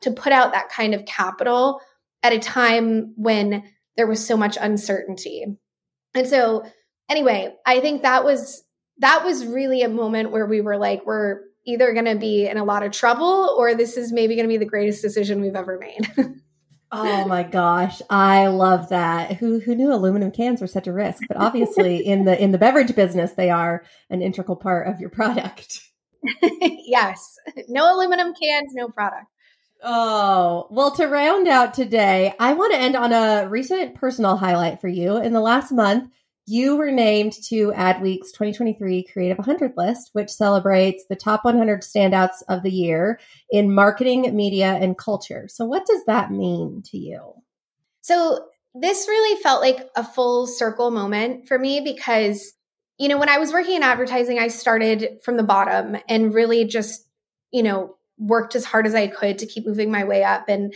to 0.03 0.13
put 0.13 0.33
out 0.33 0.53
that 0.53 0.69
kind 0.69 0.95
of 0.95 1.05
capital 1.05 1.81
at 2.23 2.33
a 2.33 2.39
time 2.39 3.15
when 3.17 3.65
there 3.97 4.07
was 4.07 4.25
so 4.25 4.37
much 4.37 4.57
uncertainty. 4.61 5.45
And 6.15 6.29
so, 6.29 6.65
anyway, 7.09 7.55
I 7.65 7.81
think 7.81 8.03
that 8.03 8.25
was 8.25 8.63
that 8.99 9.25
was 9.25 9.47
really 9.47 9.83
a 9.83 9.89
moment 9.89 10.31
where 10.31 10.47
we 10.47 10.61
were 10.61 10.77
like, 10.77 11.05
we're 11.05 11.41
either 11.67 11.93
going 11.93 12.07
to 12.07 12.17
be 12.17 12.47
in 12.47 12.57
a 12.57 12.65
lot 12.65 12.83
of 12.83 12.93
trouble 12.93 13.55
or 13.59 13.75
this 13.75 13.97
is 13.97 14.13
maybe 14.13 14.37
going 14.37 14.47
to 14.47 14.53
be 14.53 14.57
the 14.57 14.65
greatest 14.65 15.03
decision 15.03 15.41
we've 15.41 15.57
ever 15.57 15.79
made. 15.79 16.09
oh 16.93 17.27
my 17.27 17.43
gosh, 17.43 18.01
I 18.09 18.47
love 18.47 18.89
that. 18.91 19.35
Who 19.37 19.61
who 19.61 19.75
knew 19.75 19.93
aluminum 19.93 20.31
cans 20.31 20.61
were 20.61 20.67
such 20.67 20.87
a 20.87 20.93
risk? 20.93 21.25
But 21.29 21.37
obviously 21.37 21.97
in 22.07 22.25
the 22.25 22.41
in 22.41 22.53
the 22.53 22.59
beverage 22.59 22.95
business 22.95 23.33
they 23.33 23.51
are 23.51 23.85
an 24.11 24.23
integral 24.23 24.57
part 24.57 24.87
of 24.87 25.01
your 25.01 25.11
product. 25.11 25.81
yes. 26.43 27.37
No 27.69 27.95
aluminum 27.95 28.33
cans, 28.41 28.73
no 28.75 28.89
product. 28.89 29.27
Oh, 29.83 30.69
well, 30.71 30.91
to 30.93 31.07
round 31.07 31.47
out 31.47 31.75
today, 31.75 32.33
I 32.41 32.55
want 32.55 32.73
to 32.73 32.79
end 32.79 32.97
on 32.97 33.13
a 33.13 33.47
recent 33.47 33.95
personal 33.95 34.37
highlight 34.37 34.81
for 34.81 34.89
you. 34.89 35.19
In 35.19 35.35
the 35.35 35.41
last 35.41 35.71
month, 35.71 36.11
you 36.47 36.77
were 36.77 36.93
named 36.93 37.33
to 37.49 37.73
Adweek's 37.73 38.31
2023 38.31 39.05
Creative 39.13 39.39
100 39.39 39.73
list, 39.77 40.11
which 40.13 40.31
celebrates 40.31 41.05
the 41.09 41.17
top 41.17 41.45
100 41.45 41.83
standouts 41.83 42.43
of 42.49 42.63
the 42.63 42.71
year 42.71 43.19
in 43.51 43.75
marketing, 43.75 44.35
media, 44.35 44.79
and 44.81 44.97
culture. 44.97 45.49
So, 45.49 45.65
what 45.65 45.87
does 45.87 46.05
that 46.07 46.31
mean 46.31 46.83
to 46.87 46.99
you? 46.99 47.35
So, 48.03 48.47
this 48.75 49.07
really 49.09 49.43
felt 49.43 49.61
like 49.61 49.89
a 49.97 50.05
full 50.05 50.47
circle 50.47 50.91
moment 50.91 51.49
for 51.49 51.59
me 51.59 51.81
because, 51.81 52.53
you 52.99 53.09
know, 53.09 53.19
when 53.19 53.29
I 53.29 53.39
was 53.39 53.53
working 53.53 53.75
in 53.75 53.83
advertising, 53.83 54.39
I 54.39 54.49
started 54.49 55.19
from 55.25 55.37
the 55.37 55.43
bottom 55.43 55.97
and 56.09 56.33
really 56.33 56.65
just, 56.65 57.07
you 57.51 57.63
know, 57.63 57.97
worked 58.19 58.55
as 58.55 58.65
hard 58.65 58.87
as 58.87 58.95
I 58.95 59.09
could 59.09 59.39
to 59.39 59.47
keep 59.47 59.67
moving 59.67 59.91
my 59.91 60.05
way 60.05 60.23
up. 60.23 60.49
And 60.49 60.75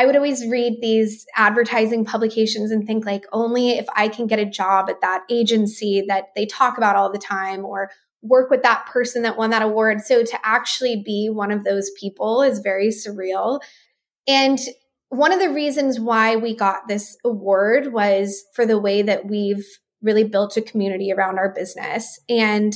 I 0.00 0.06
would 0.06 0.16
always 0.16 0.46
read 0.46 0.78
these 0.80 1.26
advertising 1.36 2.06
publications 2.06 2.70
and 2.70 2.86
think 2.86 3.04
like 3.04 3.26
only 3.32 3.72
if 3.72 3.84
I 3.94 4.08
can 4.08 4.26
get 4.26 4.38
a 4.38 4.46
job 4.46 4.88
at 4.88 5.02
that 5.02 5.24
agency 5.28 6.02
that 6.08 6.28
they 6.34 6.46
talk 6.46 6.78
about 6.78 6.96
all 6.96 7.12
the 7.12 7.18
time 7.18 7.66
or 7.66 7.90
work 8.22 8.48
with 8.48 8.62
that 8.62 8.86
person 8.86 9.24
that 9.24 9.36
won 9.36 9.50
that 9.50 9.60
award. 9.60 10.00
So 10.00 10.24
to 10.24 10.38
actually 10.42 11.02
be 11.04 11.28
one 11.28 11.50
of 11.50 11.64
those 11.64 11.90
people 12.00 12.40
is 12.40 12.60
very 12.60 12.88
surreal. 12.88 13.60
And 14.26 14.58
one 15.10 15.32
of 15.32 15.38
the 15.38 15.50
reasons 15.50 16.00
why 16.00 16.34
we 16.34 16.56
got 16.56 16.88
this 16.88 17.18
award 17.22 17.92
was 17.92 18.42
for 18.54 18.64
the 18.64 18.78
way 18.78 19.02
that 19.02 19.26
we've 19.26 19.66
really 20.00 20.24
built 20.24 20.56
a 20.56 20.62
community 20.62 21.12
around 21.12 21.38
our 21.38 21.52
business. 21.52 22.18
And, 22.26 22.72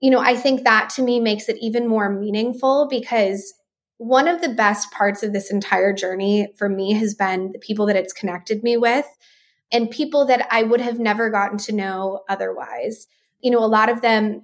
you 0.00 0.10
know, 0.10 0.18
I 0.18 0.34
think 0.34 0.64
that 0.64 0.90
to 0.96 1.02
me 1.02 1.20
makes 1.20 1.48
it 1.48 1.58
even 1.60 1.86
more 1.86 2.10
meaningful 2.10 2.88
because 2.90 3.54
one 4.02 4.26
of 4.26 4.40
the 4.40 4.48
best 4.48 4.90
parts 4.90 5.22
of 5.22 5.32
this 5.32 5.48
entire 5.52 5.92
journey 5.92 6.48
for 6.56 6.68
me 6.68 6.92
has 6.92 7.14
been 7.14 7.52
the 7.52 7.58
people 7.60 7.86
that 7.86 7.94
it's 7.94 8.12
connected 8.12 8.64
me 8.64 8.76
with 8.76 9.06
and 9.70 9.88
people 9.88 10.26
that 10.26 10.48
I 10.50 10.64
would 10.64 10.80
have 10.80 10.98
never 10.98 11.30
gotten 11.30 11.56
to 11.58 11.72
know 11.72 12.24
otherwise. 12.28 13.06
You 13.40 13.52
know, 13.52 13.60
a 13.60 13.66
lot 13.66 13.88
of 13.88 14.00
them 14.00 14.42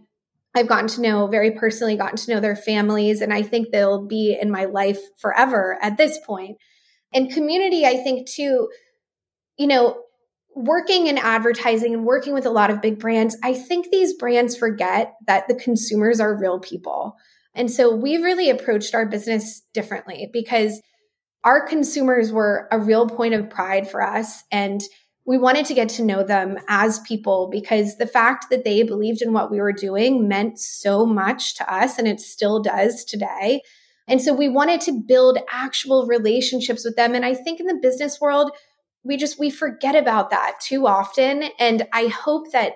I've 0.54 0.68
gotten 0.68 0.86
to 0.88 1.00
know 1.00 1.26
very 1.26 1.50
personally, 1.50 1.96
gotten 1.96 2.16
to 2.16 2.30
know 2.32 2.40
their 2.40 2.54
families, 2.54 3.20
and 3.20 3.34
I 3.34 3.42
think 3.42 3.70
they'll 3.70 4.06
be 4.06 4.38
in 4.40 4.48
my 4.48 4.66
life 4.66 5.00
forever 5.16 5.76
at 5.82 5.96
this 5.96 6.18
point. 6.24 6.58
And 7.12 7.30
community, 7.30 7.84
I 7.84 7.96
think 7.96 8.28
too, 8.28 8.68
you 9.56 9.66
know, 9.66 10.02
working 10.54 11.08
in 11.08 11.18
advertising 11.18 11.94
and 11.94 12.04
working 12.04 12.32
with 12.32 12.46
a 12.46 12.50
lot 12.50 12.70
of 12.70 12.80
big 12.80 13.00
brands, 13.00 13.36
I 13.42 13.54
think 13.54 13.90
these 13.90 14.14
brands 14.14 14.56
forget 14.56 15.14
that 15.26 15.48
the 15.48 15.54
consumers 15.56 16.20
are 16.20 16.38
real 16.38 16.60
people. 16.60 17.16
And 17.58 17.70
so 17.70 17.94
we've 17.94 18.22
really 18.22 18.48
approached 18.48 18.94
our 18.94 19.04
business 19.04 19.62
differently 19.74 20.30
because 20.32 20.80
our 21.44 21.66
consumers 21.66 22.32
were 22.32 22.68
a 22.70 22.78
real 22.78 23.08
point 23.08 23.34
of 23.34 23.50
pride 23.50 23.90
for 23.90 24.00
us. 24.00 24.44
And 24.52 24.80
we 25.26 25.36
wanted 25.36 25.66
to 25.66 25.74
get 25.74 25.88
to 25.90 26.04
know 26.04 26.22
them 26.22 26.56
as 26.68 27.00
people 27.00 27.48
because 27.50 27.96
the 27.96 28.06
fact 28.06 28.46
that 28.50 28.64
they 28.64 28.82
believed 28.82 29.22
in 29.22 29.32
what 29.32 29.50
we 29.50 29.60
were 29.60 29.72
doing 29.72 30.26
meant 30.28 30.58
so 30.58 31.04
much 31.04 31.56
to 31.56 31.70
us, 31.72 31.98
and 31.98 32.08
it 32.08 32.20
still 32.20 32.62
does 32.62 33.04
today. 33.04 33.60
And 34.06 34.22
so 34.22 34.32
we 34.32 34.48
wanted 34.48 34.80
to 34.82 35.02
build 35.06 35.38
actual 35.50 36.06
relationships 36.06 36.84
with 36.84 36.96
them. 36.96 37.14
And 37.14 37.26
I 37.26 37.34
think 37.34 37.60
in 37.60 37.66
the 37.66 37.78
business 37.82 38.20
world, 38.20 38.52
we 39.04 39.16
just 39.16 39.38
we 39.38 39.50
forget 39.50 39.94
about 39.94 40.30
that 40.30 40.60
too 40.60 40.86
often. 40.86 41.44
And 41.58 41.86
I 41.92 42.06
hope 42.06 42.52
that 42.52 42.74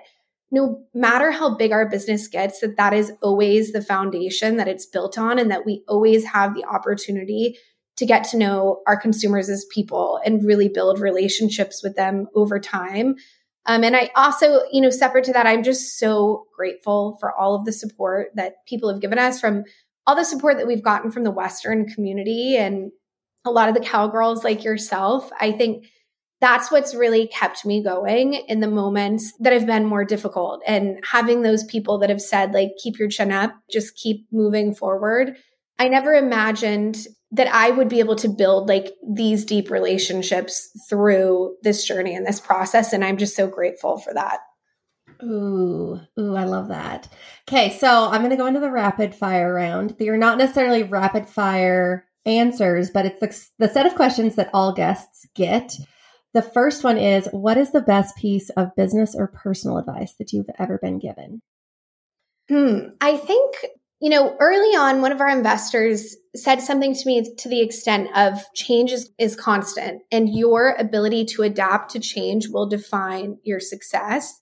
no 0.53 0.85
matter 0.93 1.31
how 1.31 1.55
big 1.55 1.71
our 1.71 1.89
business 1.89 2.27
gets, 2.27 2.59
that 2.59 2.77
that 2.77 2.93
is 2.93 3.11
always 3.23 3.71
the 3.71 3.81
foundation 3.81 4.57
that 4.57 4.67
it's 4.67 4.85
built 4.85 5.17
on 5.17 5.39
and 5.39 5.49
that 5.49 5.65
we 5.65 5.83
always 5.87 6.23
have 6.25 6.53
the 6.53 6.63
opportunity 6.65 7.57
to 7.97 8.05
get 8.05 8.23
to 8.23 8.37
know 8.37 8.83
our 8.85 8.95
consumers 8.95 9.49
as 9.49 9.65
people 9.73 10.19
and 10.23 10.45
really 10.45 10.69
build 10.69 10.99
relationships 10.99 11.81
with 11.83 11.95
them 11.95 12.27
over 12.35 12.59
time. 12.59 13.15
Um, 13.65 13.83
and 13.83 13.95
I 13.95 14.11
also, 14.15 14.61
you 14.71 14.79
know, 14.79 14.91
separate 14.91 15.23
to 15.25 15.33
that, 15.33 15.47
I'm 15.47 15.63
just 15.63 15.97
so 15.97 16.45
grateful 16.55 17.17
for 17.19 17.33
all 17.33 17.55
of 17.55 17.65
the 17.65 17.73
support 17.73 18.27
that 18.35 18.63
people 18.67 18.91
have 18.91 19.01
given 19.01 19.17
us 19.17 19.39
from 19.39 19.63
all 20.05 20.15
the 20.15 20.23
support 20.23 20.57
that 20.57 20.67
we've 20.67 20.83
gotten 20.83 21.09
from 21.09 21.23
the 21.23 21.31
Western 21.31 21.87
community 21.87 22.57
and 22.57 22.91
a 23.43 23.49
lot 23.49 23.69
of 23.69 23.73
the 23.73 23.81
cowgirls 23.81 24.43
like 24.43 24.63
yourself. 24.63 25.31
I 25.39 25.51
think 25.51 25.87
that's 26.43 26.69
what's 26.69 26.93
really 26.93 27.25
kept 27.27 27.65
me 27.65 27.81
going 27.81 28.33
in 28.33 28.59
the 28.59 28.67
moments 28.67 29.31
that 29.39 29.53
have 29.53 29.65
been 29.65 29.85
more 29.85 30.03
difficult 30.03 30.61
and 30.67 30.99
having 31.09 31.41
those 31.41 31.63
people 31.63 31.97
that 31.97 32.09
have 32.09 32.21
said 32.21 32.53
like 32.53 32.71
keep 32.83 32.99
your 32.99 33.07
chin 33.07 33.31
up 33.31 33.55
just 33.71 33.95
keep 33.95 34.27
moving 34.29 34.75
forward 34.75 35.37
i 35.79 35.87
never 35.87 36.13
imagined 36.13 37.07
that 37.31 37.47
i 37.47 37.71
would 37.71 37.87
be 37.87 38.01
able 38.01 38.17
to 38.17 38.27
build 38.27 38.67
like 38.67 38.91
these 39.09 39.45
deep 39.45 39.71
relationships 39.71 40.69
through 40.89 41.55
this 41.63 41.85
journey 41.85 42.13
and 42.13 42.25
this 42.27 42.41
process 42.41 42.91
and 42.91 43.05
i'm 43.05 43.15
just 43.15 43.37
so 43.37 43.47
grateful 43.47 43.97
for 43.97 44.13
that 44.13 44.41
Ooh, 45.21 46.01
ooh, 46.19 46.35
I 46.35 46.43
love 46.43 46.67
that. 46.67 47.07
Okay, 47.47 47.77
so 47.77 48.09
I'm 48.09 48.19
going 48.21 48.31
to 48.31 48.35
go 48.35 48.47
into 48.47 48.59
the 48.59 48.71
rapid 48.71 49.15
fire 49.15 49.53
round. 49.53 49.95
They're 49.97 50.17
not 50.17 50.37
necessarily 50.37 50.83
rapid 50.83 51.29
fire 51.29 52.05
answers, 52.25 52.89
but 52.89 53.05
it's 53.05 53.19
the, 53.21 53.65
the 53.65 53.73
set 53.73 53.85
of 53.85 53.95
questions 53.95 54.35
that 54.35 54.49
all 54.53 54.73
guests 54.73 55.25
get. 55.33 55.77
The 56.33 56.41
first 56.41 56.83
one 56.83 56.97
is 56.97 57.27
What 57.31 57.57
is 57.57 57.71
the 57.71 57.81
best 57.81 58.15
piece 58.17 58.49
of 58.51 58.75
business 58.75 59.15
or 59.15 59.27
personal 59.27 59.77
advice 59.77 60.13
that 60.19 60.33
you've 60.33 60.49
ever 60.59 60.79
been 60.81 60.99
given? 60.99 61.41
Hmm. 62.49 62.89
I 62.99 63.17
think, 63.17 63.55
you 64.01 64.09
know, 64.09 64.35
early 64.39 64.75
on, 64.75 65.01
one 65.01 65.11
of 65.11 65.21
our 65.21 65.29
investors 65.29 66.17
said 66.35 66.61
something 66.61 66.93
to 66.93 67.05
me 67.05 67.35
to 67.37 67.49
the 67.49 67.61
extent 67.61 68.09
of 68.15 68.41
change 68.55 68.91
is, 68.91 69.11
is 69.17 69.35
constant 69.35 70.01
and 70.11 70.35
your 70.35 70.75
ability 70.77 71.25
to 71.25 71.43
adapt 71.43 71.91
to 71.91 71.99
change 71.99 72.49
will 72.49 72.67
define 72.67 73.37
your 73.43 73.59
success. 73.59 74.39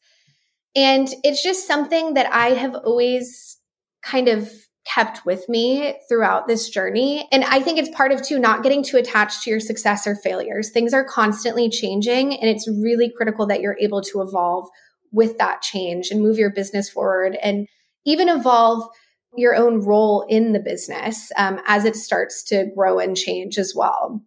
And 0.76 1.10
it's 1.24 1.44
just 1.44 1.68
something 1.68 2.14
that 2.14 2.34
I 2.34 2.52
have 2.52 2.76
always 2.76 3.58
kind 4.02 4.30
of 4.30 4.50
kept 4.86 5.26
with 5.26 5.48
me 5.48 5.96
throughout 6.10 6.48
this 6.48 6.70
journey. 6.70 7.28
And 7.32 7.44
I 7.44 7.60
think 7.60 7.78
it's 7.78 7.96
part 7.96 8.12
of 8.12 8.24
too 8.24 8.40
not 8.40 8.64
getting 8.64 8.84
too 8.84 8.98
attached 8.98 9.44
to 9.44 9.50
your 9.50 9.60
success 9.60 10.08
or 10.08 10.16
failures. 10.16 10.72
Things 10.72 10.94
are 10.94 11.04
constantly 11.04 11.70
changing 11.70 12.34
and 12.36 12.50
it's 12.50 12.68
really 12.68 13.12
critical 13.16 13.46
that 13.48 13.62
you're 13.62 13.78
able 13.80 14.02
to 14.02 14.22
evolve 14.22 14.68
with 15.12 15.38
that 15.38 15.62
change 15.62 16.10
and 16.10 16.22
move 16.22 16.38
your 16.38 16.52
business 16.52 16.90
forward 16.90 17.38
and 17.42 17.68
even 18.06 18.30
evolve 18.30 18.90
your 19.36 19.56
own 19.56 19.82
role 19.82 20.26
in 20.28 20.52
the 20.52 20.60
business 20.60 21.32
um, 21.38 21.60
as 21.68 21.86
it 21.86 21.96
starts 21.96 22.44
to 22.44 22.70
grow 22.76 23.00
and 23.00 23.16
change 23.16 23.58
as 23.58 23.74
well. 23.76 24.22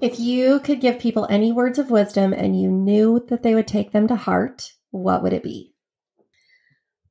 If 0.00 0.20
you 0.20 0.60
could 0.60 0.80
give 0.80 0.98
people 0.98 1.26
any 1.30 1.52
words 1.52 1.78
of 1.78 1.90
wisdom 1.90 2.32
and 2.32 2.60
you 2.60 2.70
knew 2.70 3.24
that 3.28 3.42
they 3.42 3.54
would 3.54 3.66
take 3.66 3.92
them 3.92 4.06
to 4.08 4.16
heart, 4.16 4.72
what 4.90 5.22
would 5.22 5.32
it 5.32 5.42
be? 5.42 5.72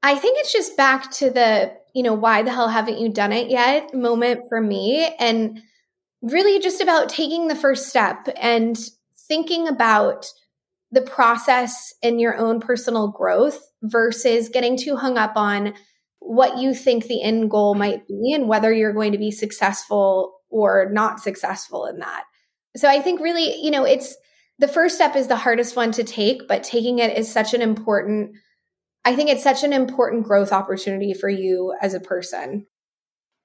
I 0.04 0.16
think 0.16 0.38
it's 0.40 0.54
just 0.54 0.78
back 0.78 1.12
to 1.14 1.30
the 1.30 1.74
you 1.94 2.04
know, 2.04 2.14
why 2.14 2.42
the 2.42 2.52
hell 2.52 2.68
haven't 2.68 3.00
you 3.00 3.10
done 3.10 3.32
it 3.32 3.50
yet 3.50 3.94
moment 3.94 4.42
for 4.50 4.60
me. 4.60 5.16
And 5.20 5.62
really 6.22 6.60
just 6.60 6.82
about 6.82 7.10
taking 7.10 7.48
the 7.48 7.56
first 7.56 7.88
step 7.88 8.28
and 8.40 8.78
thinking 9.28 9.68
about 9.68 10.26
the 10.92 11.02
process 11.02 11.94
and 12.04 12.22
your 12.22 12.38
own 12.38 12.60
personal 12.60 13.08
growth 13.10 13.60
versus 13.82 14.50
getting 14.50 14.78
too 14.78 14.96
hung 14.96 15.18
up 15.18 15.34
on 15.36 15.74
what 16.20 16.58
you 16.58 16.74
think 16.74 17.06
the 17.06 17.22
end 17.22 17.50
goal 17.52 17.76
might 17.76 18.08
be 18.08 18.32
and 18.34 18.48
whether 18.48 18.72
you're 18.72 18.94
going 18.94 19.12
to 19.12 19.18
be 19.18 19.32
successful 19.32 20.34
or 20.50 20.90
not 20.92 21.20
successful 21.20 21.86
in 21.86 22.00
that. 22.00 22.24
So 22.78 22.88
I 22.88 23.02
think 23.02 23.20
really, 23.20 23.56
you 23.62 23.72
know, 23.72 23.84
it's 23.84 24.16
the 24.60 24.68
first 24.68 24.96
step 24.96 25.16
is 25.16 25.28
the 25.28 25.36
hardest 25.36 25.76
one 25.76 25.92
to 25.94 26.04
take, 26.04 26.48
but 26.48 26.64
taking 26.64 27.00
it 27.00 27.18
is 27.18 27.32
such 27.32 27.54
an 27.54 27.62
important 27.62 28.36
I 29.06 29.16
think 29.16 29.30
it's 29.30 29.44
such 29.44 29.64
an 29.64 29.74
important 29.74 30.24
growth 30.24 30.52
opportunity 30.52 31.14
for 31.14 31.30
you 31.30 31.76
as 31.82 31.94
a 31.94 32.00
person. 32.00 32.68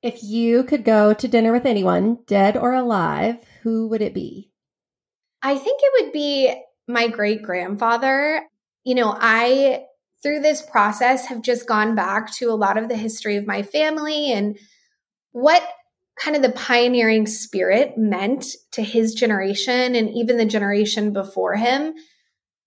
If 0.03 0.23
you 0.23 0.62
could 0.62 0.85
go 0.85 1.12
to 1.12 1.29
dinner 1.29 1.53
with 1.53 1.66
anyone, 1.66 2.18
dead 2.27 2.57
or 2.57 2.73
alive, 2.73 3.38
who 3.62 3.88
would 3.88 4.01
it 4.01 4.14
be? 4.14 4.53
I 5.42 5.57
think 5.57 5.81
it 5.83 6.05
would 6.05 6.12
be 6.12 6.55
my 6.87 7.09
great 7.09 7.42
grandfather. 7.42 8.42
You 8.85 8.94
know, 8.94 9.16
I, 9.18 9.85
through 10.23 10.40
this 10.40 10.62
process, 10.62 11.27
have 11.27 11.42
just 11.42 11.66
gone 11.66 11.97
back 11.97 12.33
to 12.37 12.47
a 12.47 12.55
lot 12.55 12.79
of 12.79 12.88
the 12.88 12.97
history 12.97 13.37
of 13.37 13.47
my 13.47 13.62
family 13.62 14.33
and 14.33 14.57
what 15.33 15.62
kind 16.18 16.37
of 16.37 16.42
the 16.42 16.51
pioneering 16.51 17.27
spirit 17.27 17.97
meant 17.97 18.47
to 18.73 18.83
his 18.83 19.14
generation 19.14 19.94
and 19.94 20.11
even 20.11 20.37
the 20.37 20.44
generation 20.44 21.12
before 21.12 21.55
him. 21.55 21.94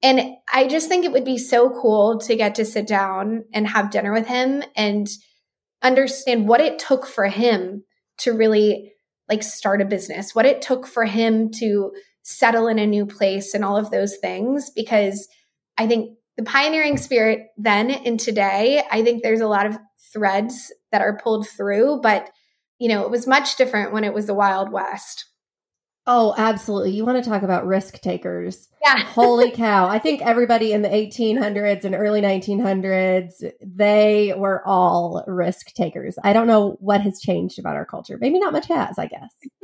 And 0.03 0.35
I 0.51 0.67
just 0.67 0.87
think 0.87 1.05
it 1.05 1.11
would 1.11 1.25
be 1.25 1.37
so 1.37 1.69
cool 1.69 2.19
to 2.21 2.35
get 2.35 2.55
to 2.55 2.65
sit 2.65 2.87
down 2.87 3.45
and 3.53 3.67
have 3.67 3.91
dinner 3.91 4.11
with 4.11 4.27
him 4.27 4.63
and 4.75 5.07
understand 5.81 6.47
what 6.47 6.61
it 6.61 6.79
took 6.79 7.05
for 7.05 7.27
him 7.27 7.83
to 8.19 8.31
really 8.31 8.93
like 9.29 9.43
start 9.43 9.81
a 9.81 9.85
business, 9.85 10.35
what 10.35 10.45
it 10.45 10.61
took 10.61 10.87
for 10.87 11.05
him 11.05 11.51
to 11.51 11.91
settle 12.23 12.67
in 12.67 12.79
a 12.79 12.87
new 12.87 13.05
place 13.05 13.53
and 13.53 13.63
all 13.63 13.77
of 13.77 13.91
those 13.91 14.17
things. 14.17 14.71
Because 14.75 15.27
I 15.77 15.87
think 15.87 16.17
the 16.37 16.43
pioneering 16.43 16.97
spirit 16.97 17.47
then 17.57 17.91
and 17.91 18.19
today, 18.19 18.83
I 18.91 19.03
think 19.03 19.21
there's 19.21 19.41
a 19.41 19.47
lot 19.47 19.67
of 19.67 19.77
threads 20.11 20.71
that 20.91 21.01
are 21.01 21.17
pulled 21.17 21.47
through, 21.47 22.01
but 22.01 22.29
you 22.79 22.89
know, 22.89 23.03
it 23.03 23.11
was 23.11 23.27
much 23.27 23.57
different 23.57 23.93
when 23.93 24.03
it 24.03 24.13
was 24.13 24.25
the 24.25 24.33
Wild 24.33 24.71
West. 24.71 25.25
Oh, 26.07 26.33
absolutely. 26.35 26.91
You 26.91 27.05
want 27.05 27.23
to 27.23 27.29
talk 27.29 27.43
about 27.43 27.67
risk 27.67 28.01
takers. 28.01 28.67
Yeah. 28.81 29.03
Holy 29.05 29.51
cow. 29.51 29.87
I 29.87 29.99
think 29.99 30.21
everybody 30.21 30.73
in 30.73 30.81
the 30.81 30.89
1800s 30.89 31.83
and 31.83 31.93
early 31.93 32.21
1900s, 32.21 33.51
they 33.61 34.33
were 34.35 34.67
all 34.67 35.23
risk 35.27 35.73
takers. 35.73 36.17
I 36.23 36.33
don't 36.33 36.47
know 36.47 36.77
what 36.79 37.01
has 37.01 37.21
changed 37.21 37.59
about 37.59 37.75
our 37.75 37.85
culture. 37.85 38.17
Maybe 38.19 38.39
not 38.39 38.51
much 38.51 38.67
has, 38.67 38.97
I 38.97 39.05
guess. 39.05 39.31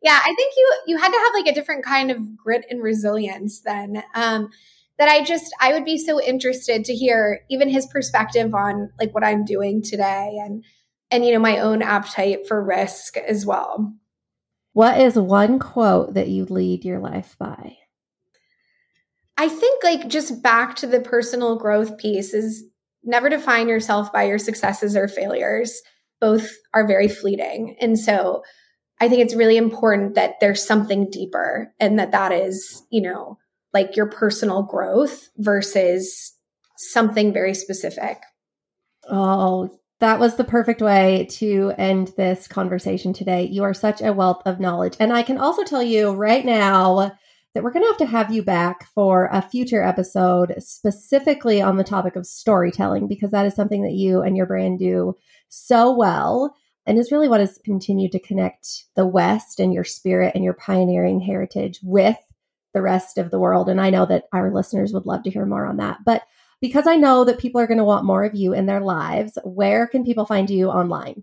yeah, 0.00 0.20
I 0.22 0.34
think 0.36 0.54
you 0.56 0.74
you 0.86 0.96
had 0.96 1.08
to 1.10 1.18
have 1.18 1.32
like 1.34 1.48
a 1.48 1.54
different 1.54 1.84
kind 1.84 2.12
of 2.12 2.36
grit 2.36 2.64
and 2.70 2.80
resilience 2.80 3.60
then. 3.62 4.04
Um 4.14 4.50
that 4.98 5.08
I 5.08 5.24
just 5.24 5.52
I 5.60 5.72
would 5.72 5.84
be 5.84 5.98
so 5.98 6.22
interested 6.22 6.84
to 6.84 6.94
hear 6.94 7.40
even 7.50 7.68
his 7.68 7.86
perspective 7.86 8.54
on 8.54 8.90
like 9.00 9.12
what 9.12 9.24
I'm 9.24 9.44
doing 9.44 9.82
today 9.82 10.38
and 10.40 10.64
and 11.10 11.24
you 11.24 11.32
know 11.32 11.40
my 11.40 11.58
own 11.58 11.82
appetite 11.82 12.46
for 12.46 12.62
risk 12.62 13.16
as 13.16 13.44
well. 13.44 13.92
What 14.76 15.00
is 15.00 15.18
one 15.18 15.58
quote 15.58 16.12
that 16.12 16.28
you 16.28 16.44
lead 16.44 16.84
your 16.84 16.98
life 16.98 17.34
by? 17.38 17.78
I 19.38 19.48
think, 19.48 19.82
like, 19.82 20.06
just 20.06 20.42
back 20.42 20.76
to 20.76 20.86
the 20.86 21.00
personal 21.00 21.56
growth 21.56 21.96
piece 21.96 22.34
is 22.34 22.62
never 23.02 23.30
define 23.30 23.68
yourself 23.68 24.12
by 24.12 24.24
your 24.24 24.36
successes 24.36 24.94
or 24.94 25.08
failures. 25.08 25.80
Both 26.20 26.50
are 26.74 26.86
very 26.86 27.08
fleeting. 27.08 27.78
And 27.80 27.98
so 27.98 28.42
I 29.00 29.08
think 29.08 29.22
it's 29.22 29.34
really 29.34 29.56
important 29.56 30.14
that 30.16 30.34
there's 30.42 30.62
something 30.62 31.08
deeper 31.08 31.72
and 31.80 31.98
that 31.98 32.12
that 32.12 32.32
is, 32.32 32.82
you 32.90 33.00
know, 33.00 33.38
like 33.72 33.96
your 33.96 34.10
personal 34.10 34.62
growth 34.62 35.30
versus 35.38 36.34
something 36.76 37.32
very 37.32 37.54
specific. 37.54 38.18
Oh, 39.08 39.70
that 40.00 40.20
was 40.20 40.36
the 40.36 40.44
perfect 40.44 40.82
way 40.82 41.26
to 41.30 41.72
end 41.78 42.12
this 42.16 42.46
conversation 42.46 43.12
today. 43.12 43.44
You 43.44 43.62
are 43.62 43.74
such 43.74 44.02
a 44.02 44.12
wealth 44.12 44.42
of 44.44 44.60
knowledge. 44.60 44.96
And 45.00 45.12
I 45.12 45.22
can 45.22 45.38
also 45.38 45.64
tell 45.64 45.82
you 45.82 46.10
right 46.10 46.44
now 46.44 47.12
that 47.54 47.64
we're 47.64 47.72
going 47.72 47.82
to 47.84 47.88
have 47.88 47.96
to 47.98 48.06
have 48.06 48.30
you 48.30 48.42
back 48.42 48.86
for 48.94 49.30
a 49.32 49.40
future 49.40 49.82
episode 49.82 50.54
specifically 50.58 51.62
on 51.62 51.76
the 51.76 51.84
topic 51.84 52.14
of 52.14 52.26
storytelling, 52.26 53.08
because 53.08 53.30
that 53.30 53.46
is 53.46 53.54
something 53.54 53.82
that 53.82 53.94
you 53.94 54.20
and 54.20 54.36
your 54.36 54.44
brand 54.44 54.78
do 54.78 55.16
so 55.48 55.96
well 55.96 56.54
and 56.84 56.98
is 56.98 57.10
really 57.10 57.28
what 57.28 57.40
has 57.40 57.58
continued 57.64 58.12
to 58.12 58.20
connect 58.20 58.84
the 58.94 59.06
West 59.06 59.58
and 59.58 59.72
your 59.72 59.84
spirit 59.84 60.32
and 60.34 60.44
your 60.44 60.52
pioneering 60.52 61.20
heritage 61.20 61.80
with 61.82 62.18
the 62.74 62.82
rest 62.82 63.16
of 63.16 63.30
the 63.30 63.38
world. 63.38 63.70
And 63.70 63.80
I 63.80 63.88
know 63.88 64.04
that 64.04 64.24
our 64.34 64.52
listeners 64.52 64.92
would 64.92 65.06
love 65.06 65.22
to 65.22 65.30
hear 65.30 65.46
more 65.46 65.64
on 65.64 65.78
that. 65.78 66.00
But 66.04 66.22
because 66.60 66.86
I 66.86 66.96
know 66.96 67.24
that 67.24 67.38
people 67.38 67.60
are 67.60 67.66
going 67.66 67.78
to 67.78 67.84
want 67.84 68.04
more 68.04 68.24
of 68.24 68.34
you 68.34 68.52
in 68.52 68.66
their 68.66 68.80
lives, 68.80 69.38
where 69.44 69.86
can 69.86 70.04
people 70.04 70.26
find 70.26 70.48
you 70.48 70.68
online? 70.68 71.22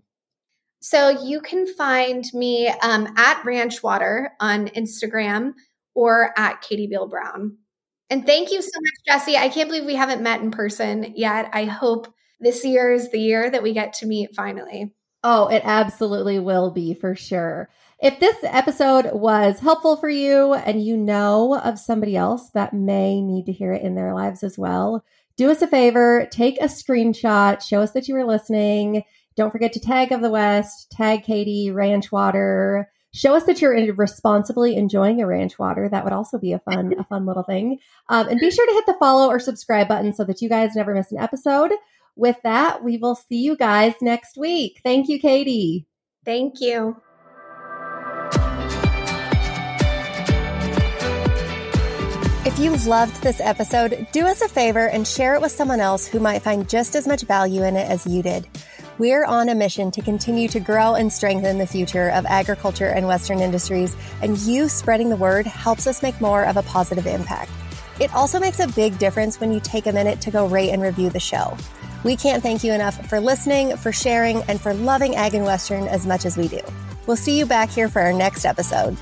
So 0.80 1.08
you 1.08 1.40
can 1.40 1.66
find 1.66 2.24
me 2.34 2.68
um, 2.68 3.08
at 3.16 3.42
Ranch 3.44 3.82
Water 3.82 4.32
on 4.38 4.68
Instagram 4.68 5.54
or 5.94 6.32
at 6.36 6.60
Katie 6.60 6.86
Beal 6.86 7.08
Brown. 7.08 7.56
And 8.10 8.26
thank 8.26 8.52
you 8.52 8.60
so 8.60 8.68
much, 8.74 8.94
Jesse. 9.06 9.36
I 9.36 9.48
can't 9.48 9.68
believe 9.68 9.86
we 9.86 9.94
haven't 9.94 10.22
met 10.22 10.42
in 10.42 10.50
person 10.50 11.14
yet. 11.16 11.48
I 11.52 11.64
hope 11.64 12.12
this 12.38 12.64
year 12.64 12.92
is 12.92 13.10
the 13.10 13.18
year 13.18 13.50
that 13.50 13.62
we 13.62 13.72
get 13.72 13.94
to 13.94 14.06
meet 14.06 14.34
finally. 14.34 14.92
Oh, 15.22 15.48
it 15.48 15.62
absolutely 15.64 16.38
will 16.38 16.70
be 16.70 16.92
for 16.92 17.14
sure. 17.14 17.70
If 18.04 18.20
this 18.20 18.36
episode 18.42 19.14
was 19.14 19.60
helpful 19.60 19.96
for 19.96 20.10
you 20.10 20.52
and 20.52 20.84
you 20.84 20.94
know 20.94 21.58
of 21.60 21.78
somebody 21.78 22.18
else 22.18 22.50
that 22.50 22.74
may 22.74 23.22
need 23.22 23.46
to 23.46 23.52
hear 23.52 23.72
it 23.72 23.80
in 23.80 23.94
their 23.94 24.12
lives 24.12 24.42
as 24.42 24.58
well, 24.58 25.02
do 25.38 25.50
us 25.50 25.62
a 25.62 25.66
favor, 25.66 26.28
take 26.30 26.58
a 26.60 26.64
screenshot, 26.64 27.66
show 27.66 27.80
us 27.80 27.92
that 27.92 28.06
you 28.06 28.12
were 28.12 28.26
listening. 28.26 29.04
Don't 29.36 29.50
forget 29.50 29.72
to 29.72 29.80
tag 29.80 30.12
of 30.12 30.20
the 30.20 30.28
West, 30.28 30.90
tag 30.90 31.22
Katie, 31.22 31.70
Ranch 31.70 32.12
Water. 32.12 32.90
Show 33.14 33.34
us 33.34 33.44
that 33.44 33.62
you're 33.62 33.94
responsibly 33.94 34.76
enjoying 34.76 35.22
a 35.22 35.26
ranch 35.26 35.58
water. 35.58 35.88
That 35.88 36.04
would 36.04 36.12
also 36.12 36.38
be 36.38 36.52
a 36.52 36.58
fun, 36.58 36.92
a 36.98 37.04
fun 37.04 37.24
little 37.24 37.42
thing. 37.42 37.78
Um, 38.10 38.28
and 38.28 38.38
be 38.38 38.50
sure 38.50 38.66
to 38.66 38.74
hit 38.74 38.84
the 38.84 38.98
follow 39.00 39.28
or 39.28 39.40
subscribe 39.40 39.88
button 39.88 40.12
so 40.12 40.24
that 40.24 40.42
you 40.42 40.50
guys 40.50 40.76
never 40.76 40.92
miss 40.94 41.10
an 41.10 41.20
episode. 41.20 41.72
With 42.16 42.36
that, 42.42 42.84
we 42.84 42.98
will 42.98 43.14
see 43.14 43.38
you 43.38 43.56
guys 43.56 43.94
next 44.02 44.36
week. 44.36 44.82
Thank 44.84 45.08
you, 45.08 45.18
Katie. 45.18 45.86
Thank 46.26 46.60
you. 46.60 47.00
If 52.54 52.60
you 52.60 52.76
loved 52.88 53.20
this 53.20 53.40
episode, 53.40 54.06
do 54.12 54.28
us 54.28 54.40
a 54.40 54.48
favor 54.48 54.88
and 54.88 55.04
share 55.04 55.34
it 55.34 55.40
with 55.40 55.50
someone 55.50 55.80
else 55.80 56.06
who 56.06 56.20
might 56.20 56.40
find 56.40 56.68
just 56.68 56.94
as 56.94 57.04
much 57.04 57.22
value 57.22 57.64
in 57.64 57.74
it 57.74 57.90
as 57.90 58.06
you 58.06 58.22
did. 58.22 58.46
We're 58.96 59.24
on 59.24 59.48
a 59.48 59.56
mission 59.56 59.90
to 59.90 60.00
continue 60.00 60.46
to 60.46 60.60
grow 60.60 60.94
and 60.94 61.12
strengthen 61.12 61.58
the 61.58 61.66
future 61.66 62.10
of 62.10 62.24
agriculture 62.26 62.86
and 62.86 63.08
Western 63.08 63.40
industries, 63.40 63.96
and 64.22 64.38
you 64.38 64.68
spreading 64.68 65.08
the 65.08 65.16
word 65.16 65.46
helps 65.46 65.88
us 65.88 66.00
make 66.00 66.20
more 66.20 66.44
of 66.44 66.56
a 66.56 66.62
positive 66.62 67.08
impact. 67.08 67.50
It 67.98 68.14
also 68.14 68.38
makes 68.38 68.60
a 68.60 68.68
big 68.68 68.98
difference 68.98 69.40
when 69.40 69.52
you 69.52 69.58
take 69.58 69.86
a 69.86 69.92
minute 69.92 70.20
to 70.20 70.30
go 70.30 70.46
rate 70.46 70.70
and 70.70 70.80
review 70.80 71.10
the 71.10 71.18
show. 71.18 71.56
We 72.04 72.14
can't 72.14 72.40
thank 72.40 72.62
you 72.62 72.72
enough 72.72 73.04
for 73.08 73.18
listening, 73.18 73.76
for 73.78 73.90
sharing, 73.90 74.42
and 74.44 74.60
for 74.60 74.74
loving 74.74 75.16
Ag 75.16 75.34
and 75.34 75.44
Western 75.44 75.88
as 75.88 76.06
much 76.06 76.24
as 76.24 76.36
we 76.36 76.46
do. 76.46 76.60
We'll 77.08 77.16
see 77.16 77.36
you 77.36 77.46
back 77.46 77.70
here 77.70 77.88
for 77.88 78.00
our 78.00 78.12
next 78.12 78.44
episode. 78.44 78.96